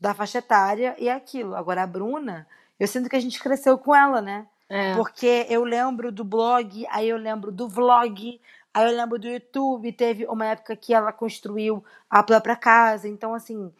[0.00, 1.56] da faixa etária e é aquilo.
[1.56, 2.46] Agora a Bruna,
[2.78, 4.46] eu sinto que a gente cresceu com ela, né?
[4.68, 4.94] É.
[4.94, 8.40] Porque eu lembro do blog, aí eu lembro do vlog,
[8.74, 9.92] aí eu lembro do YouTube.
[9.92, 13.08] Teve uma época que ela construiu a própria casa.
[13.08, 13.72] Então, assim,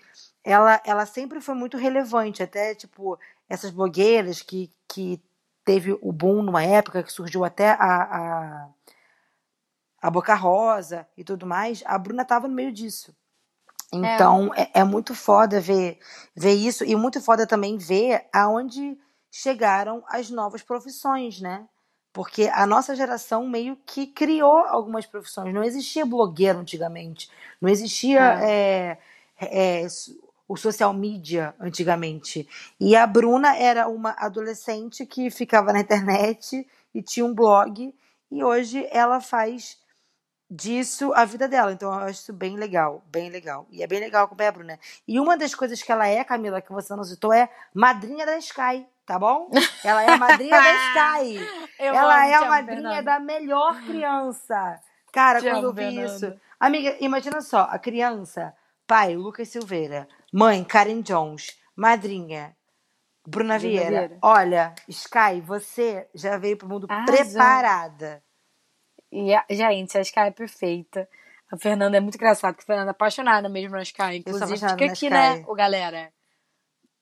[0.43, 2.43] ela, ela sempre foi muito relevante.
[2.43, 3.19] Até, tipo,
[3.49, 5.21] essas blogueiras que, que
[5.65, 8.69] teve o boom numa época, que surgiu até a, a,
[10.01, 11.83] a Boca Rosa e tudo mais.
[11.85, 13.15] A Bruna tava no meio disso.
[13.93, 15.99] Então, é, é muito foda ver,
[16.35, 16.85] ver isso.
[16.85, 18.99] E muito foda também ver aonde
[19.41, 21.65] chegaram as novas profissões, né?
[22.13, 25.55] Porque a nossa geração meio que criou algumas profissões.
[25.55, 27.31] Não existia blogueiro antigamente.
[27.61, 28.99] Não existia é,
[29.41, 29.87] é,
[30.49, 32.49] o social media antigamente.
[32.81, 37.95] E a Bruna era uma adolescente que ficava na internet e tinha um blog.
[38.33, 39.79] E hoje ela faz
[40.51, 41.71] disso a vida dela.
[41.71, 43.69] Então eu acho isso bem legal, bem legal.
[43.71, 44.81] E é bem legal acompanhar a Bruna.
[45.07, 48.37] E uma das coisas que ela é, Camila, que você não citou, é madrinha da
[48.39, 49.51] Sky, tá bom?
[49.83, 50.73] Ela é a madrinha da
[51.25, 51.41] Sky.
[51.81, 53.03] Eu ela é a madrinha Fernanda.
[53.03, 54.81] da melhor criança.
[55.13, 56.07] Cara, Te quando eu amo, vi Fernanda.
[56.15, 56.41] isso.
[56.61, 58.55] Amiga, imagina só, a criança,
[58.87, 62.55] pai, Lucas Silveira, mãe, Karen Jones, madrinha,
[63.27, 63.89] Bruna Vieira.
[63.89, 64.19] Vieira.
[64.23, 67.15] Olha, Sky, você já veio pro mundo Arrasou.
[67.17, 68.23] preparada.
[69.11, 71.09] E, a- gente, a Sky é perfeita.
[71.51, 74.17] A Fernanda é muito engraçada, porque a Fernanda é apaixonada mesmo na Sky.
[74.19, 75.09] Inclusive, fica aqui, Sky.
[75.11, 76.13] né, ô galera?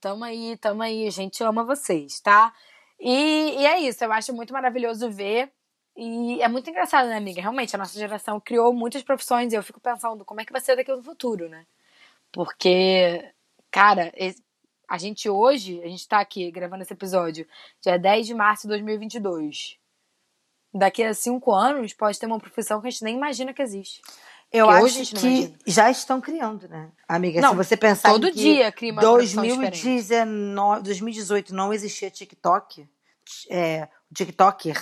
[0.07, 1.05] Tamo aí, tamo aí.
[1.05, 2.55] A gente ama vocês, tá?
[3.01, 5.53] E, e é isso, eu acho muito maravilhoso ver.
[5.97, 7.41] E é muito engraçado, né, amiga?
[7.41, 10.61] Realmente, a nossa geração criou muitas profissões e eu fico pensando como é que vai
[10.61, 11.67] ser daqui no futuro, né?
[12.31, 13.33] Porque,
[13.69, 14.13] cara,
[14.89, 17.45] a gente hoje, a gente tá aqui gravando esse episódio,
[17.83, 19.77] dia 10 de março de 2022.
[20.73, 24.01] Daqui a cinco anos pode ter uma profissão que a gente nem imagina que existe.
[24.53, 26.91] Eu acho que já estão criando, né?
[27.09, 29.83] Amiga, Não, se você pensar todo que dia cria uma profissão diferente.
[29.83, 32.89] 2019, 2018 não existia TikTok,
[33.51, 34.81] é, TikToker.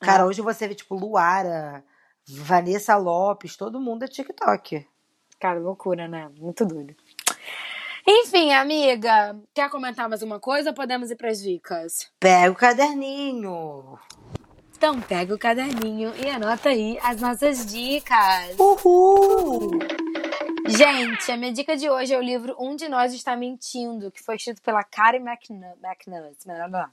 [0.00, 0.26] Cara, É.
[0.26, 1.82] hoje você vê, tipo, Luara,
[2.28, 4.86] Vanessa Lopes, todo mundo é TikTok.
[5.40, 6.30] Cara, loucura, né?
[6.38, 6.94] Muito doido.
[8.06, 12.10] Enfim, amiga, quer comentar mais uma coisa ou podemos ir pras dicas?
[12.18, 13.98] Pega o caderninho.
[14.78, 18.56] Então pega o caderninho e anota aí as nossas dicas.
[18.56, 19.70] Uhul!
[20.68, 24.22] Gente, a minha dica de hoje é o livro Um de Nós Está Mentindo, que
[24.22, 26.92] foi escrito pela Karen McNu- McNutt,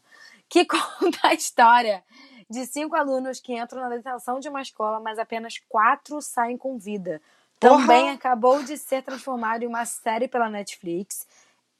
[0.49, 2.03] que conta a história
[2.49, 6.79] de cinco alunos que entram na detenção de uma escola, mas apenas quatro saem com
[6.79, 7.21] vida.
[7.59, 11.27] Também acabou de ser transformado em uma série pela Netflix.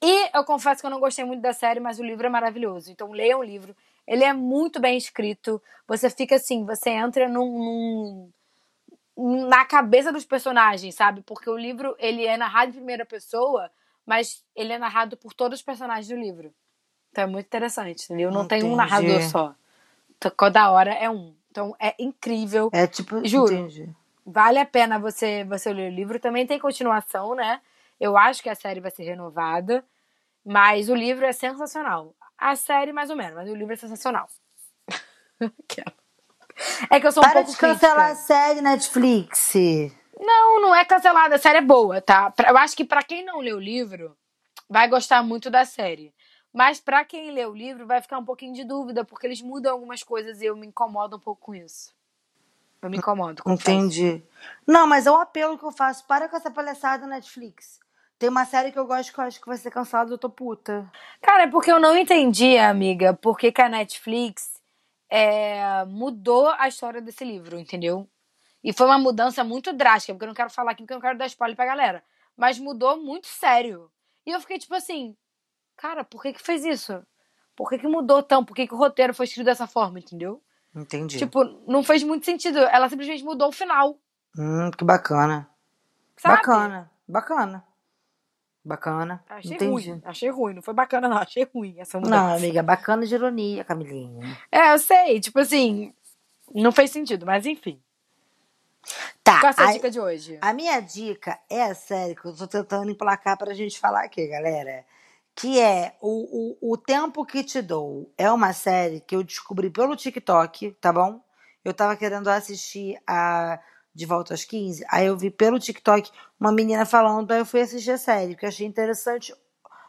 [0.04, 2.92] E eu confesso que eu não gostei muito da série, mas o livro é maravilhoso.
[2.92, 3.76] Então leiam o livro.
[4.08, 5.62] Ele é muito bem escrito.
[5.88, 8.32] Você fica assim, você entra num-
[9.18, 11.22] num, na cabeça dos personagens, sabe?
[11.22, 13.72] Porque o livro, ele é narrado em primeira pessoa,
[14.06, 16.54] mas ele é narrado por todos os personagens do livro.
[17.12, 18.32] Então é muito interessante, entendeu?
[18.32, 19.56] Não tem um narrador só.
[20.18, 21.36] Então, Cada hora é um.
[21.50, 22.70] Então é incrível.
[22.74, 23.54] É tipo, Juro.
[23.54, 23.90] entendi.
[24.26, 26.20] Vale a pena você, você ler o livro.
[26.20, 27.62] Também tem continuação, né?
[28.00, 29.86] Eu acho que a série vai ser renovada.
[30.44, 32.14] Mas o livro é sensacional.
[32.38, 34.28] A série, mais ou menos, mas o livro é sensacional.
[36.90, 38.26] É que eu sou um Para pouco de cancelar a crítica.
[38.28, 39.54] série Netflix.
[40.18, 41.36] Não, não é cancelada.
[41.36, 42.34] A série é boa, tá?
[42.48, 44.16] Eu acho que pra quem não lê o livro,
[44.70, 46.14] vai gostar muito da série.
[46.54, 49.74] Mas pra quem lê o livro, vai ficar um pouquinho de dúvida, porque eles mudam
[49.74, 51.94] algumas coisas e eu me incomodo um pouco com isso.
[52.82, 53.72] Eu me incomodo, confesso.
[53.72, 54.24] Entendi.
[54.66, 56.06] Não, mas é um apelo que eu faço.
[56.06, 57.82] Para com essa palhaçada Netflix.
[58.26, 60.32] Tem uma série que eu gosto que eu acho que vai ser cancelada, eu tô
[60.32, 60.92] puta.
[61.22, 64.60] Cara, é porque eu não entendi, amiga, por que, que a Netflix
[65.08, 68.10] é, mudou a história desse livro, entendeu?
[68.64, 71.04] E foi uma mudança muito drástica, porque eu não quero falar aqui, porque eu não
[71.04, 72.04] quero dar spoiler pra galera.
[72.36, 73.92] Mas mudou muito sério.
[74.26, 75.16] E eu fiquei tipo assim,
[75.78, 77.06] cara, por que que fez isso?
[77.56, 78.44] Por que que mudou tão?
[78.44, 80.42] Por que que o roteiro foi escrito dessa forma, entendeu?
[80.76, 81.20] Entendi.
[81.20, 82.58] Tipo, não fez muito sentido.
[82.58, 84.00] Ela simplesmente mudou o final,
[84.36, 85.48] Hum, que bacana.
[86.18, 86.38] sabe?
[86.38, 86.92] Bacana.
[87.08, 87.75] Bacana.
[88.66, 89.24] Bacana.
[89.30, 89.72] Achei Entendi.
[89.72, 90.02] ruim.
[90.04, 90.54] Achei ruim.
[90.56, 91.18] Não foi bacana, não.
[91.18, 92.16] Achei ruim essa mudança.
[92.16, 94.38] Não, amiga, bacana de ironia, Camilinha.
[94.52, 95.20] É, eu sei.
[95.20, 95.94] Tipo assim,
[96.54, 97.80] não fez sentido, mas enfim.
[99.24, 100.38] Tá, Qual é a sua a, dica de hoje?
[100.42, 104.28] a minha dica é a série que eu tô tentando emplacar pra gente falar aqui,
[104.28, 104.84] galera.
[105.36, 108.12] Que é o, o, o Tempo que Te Dou.
[108.18, 111.22] É uma série que eu descobri pelo TikTok, tá bom?
[111.66, 113.60] eu tava querendo assistir a
[113.96, 117.62] De Volta às 15, aí eu vi pelo TikTok uma menina falando, aí eu fui
[117.62, 119.34] assistir a série, porque eu achei interessante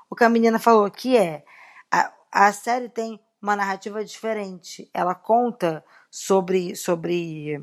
[0.09, 1.45] o que a menina falou, que é
[1.91, 4.91] a, a série tem uma narrativa diferente.
[4.93, 7.63] Ela conta sobre, sobre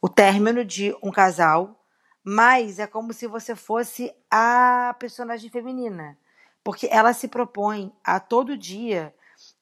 [0.00, 1.84] o término de um casal,
[2.22, 6.16] mas é como se você fosse a personagem feminina.
[6.62, 9.14] Porque ela se propõe a todo dia,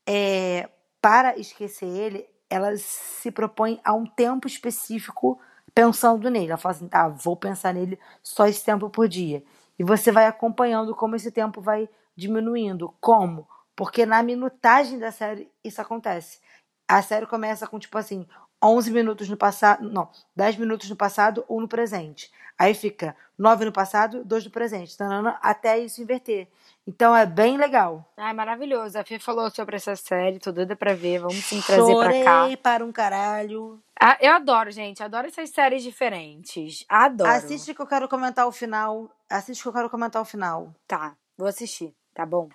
[0.07, 0.69] é,
[1.01, 5.41] para esquecer ele, ela se propõe a um tempo específico
[5.75, 6.49] pensando nele.
[6.49, 9.43] Ela fala assim: tá, vou pensar nele só esse tempo por dia.
[9.79, 12.95] E você vai acompanhando como esse tempo vai diminuindo.
[13.01, 13.49] Como?
[13.75, 16.41] Porque na minutagem da série isso acontece.
[16.89, 18.27] A série começa com tipo assim,
[18.63, 22.31] 11 minutos no passado, não, 10 minutos no passado ou no presente.
[22.59, 26.47] Aí fica 9 no passado, 2 no presente, tanana, até isso inverter.
[26.87, 28.05] Então é bem legal.
[28.17, 28.99] Ai, maravilhoso.
[28.99, 31.21] A Fê falou sobre essa série, tô doida pra ver.
[31.21, 32.57] Vamos sim trazer Chorei pra cá.
[32.61, 33.81] para um caralho.
[34.01, 35.03] Ah, eu adoro, gente.
[35.03, 36.85] Adoro essas séries diferentes.
[36.89, 37.31] Adoro.
[37.31, 39.09] Assiste que eu quero comentar o final.
[39.31, 40.75] Assiste que eu quero comentar o final.
[40.89, 41.95] Tá, vou assistir.
[42.15, 42.49] Tá bom?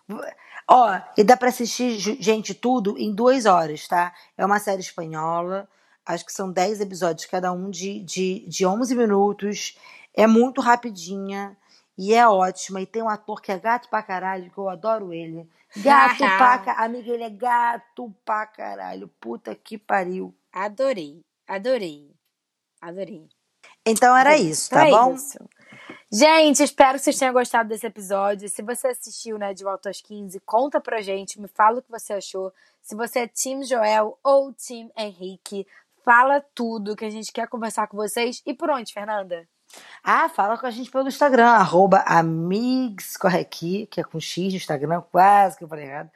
[0.69, 4.13] Ó, e dá pra assistir, gente, tudo em duas horas, tá?
[4.37, 5.67] É uma série espanhola.
[6.07, 9.77] Acho que são 10 episódios, cada um de, de, de 11 minutos.
[10.13, 11.57] É muito rapidinha
[11.97, 12.79] e é ótima.
[12.79, 15.47] E tem um ator que é gato pra caralho, que eu adoro ele.
[15.83, 16.85] Gato pra caralho.
[16.85, 19.09] Amiga, ele é gato pra caralho.
[19.19, 20.33] Puta que pariu.
[20.51, 21.19] Adorei.
[21.45, 22.09] Adorei.
[22.81, 23.27] Adorei.
[23.85, 25.13] Então era isso, tá Então é bom?
[25.13, 25.37] isso.
[26.11, 28.47] Gente, espero que vocês tenham gostado desse episódio.
[28.47, 31.91] Se você assistiu, né, de volta às 15, conta pra gente, me fala o que
[31.91, 32.53] você achou.
[32.81, 35.67] Se você é Team Joel ou Team Henrique,
[36.07, 38.41] fala tudo que a gente quer conversar com vocês.
[38.45, 39.45] E por onde, Fernanda?
[40.01, 45.01] Ah, fala com a gente pelo Instagram, arroba amigoscorrequi, que é com X no Instagram,
[45.11, 46.09] quase que eu falei errado.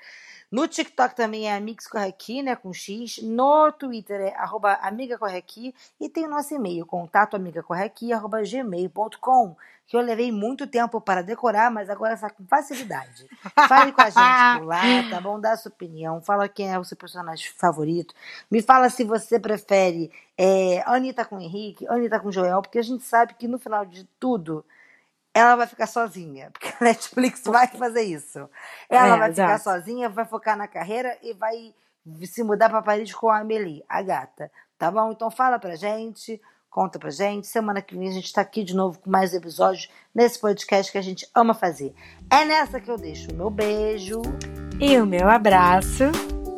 [0.50, 3.22] No TikTok também é amigoscorrequi, né, com X.
[3.22, 5.76] No Twitter é arroba amigacorrequi.
[6.00, 7.36] E tem o nosso e-mail, contato
[8.14, 9.58] arroba gmail.com,
[9.92, 13.30] que eu levei muito tempo para decorar, mas agora está com facilidade.
[13.62, 15.38] Fale com a gente por lá, tá bom?
[15.38, 18.14] Dá a sua opinião, fala quem é o seu personagem favorito.
[18.50, 23.04] Me fala se você prefere é, Anitta com Henrique, Anitta com Joel, porque a gente
[23.04, 24.66] sabe que no final de tudo
[25.34, 28.50] ela vai ficar sozinha, porque a Netflix vai fazer isso.
[28.90, 29.64] Ela É, vai ficar exato.
[29.64, 31.74] sozinha, vai focar na carreira e vai
[32.26, 34.52] se mudar para Paris com a Amelie, a gata.
[34.78, 35.12] Tá bom?
[35.12, 37.46] Então fala pra gente, conta pra gente.
[37.46, 40.98] Semana que vem a gente tá aqui de novo com mais episódios nesse podcast que
[40.98, 41.94] a gente ama fazer.
[42.30, 44.22] É nessa que eu deixo o meu beijo.
[44.80, 46.06] E o meu abraço.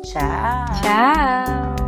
[0.02, 0.64] Tchau.
[0.80, 1.83] Tchau.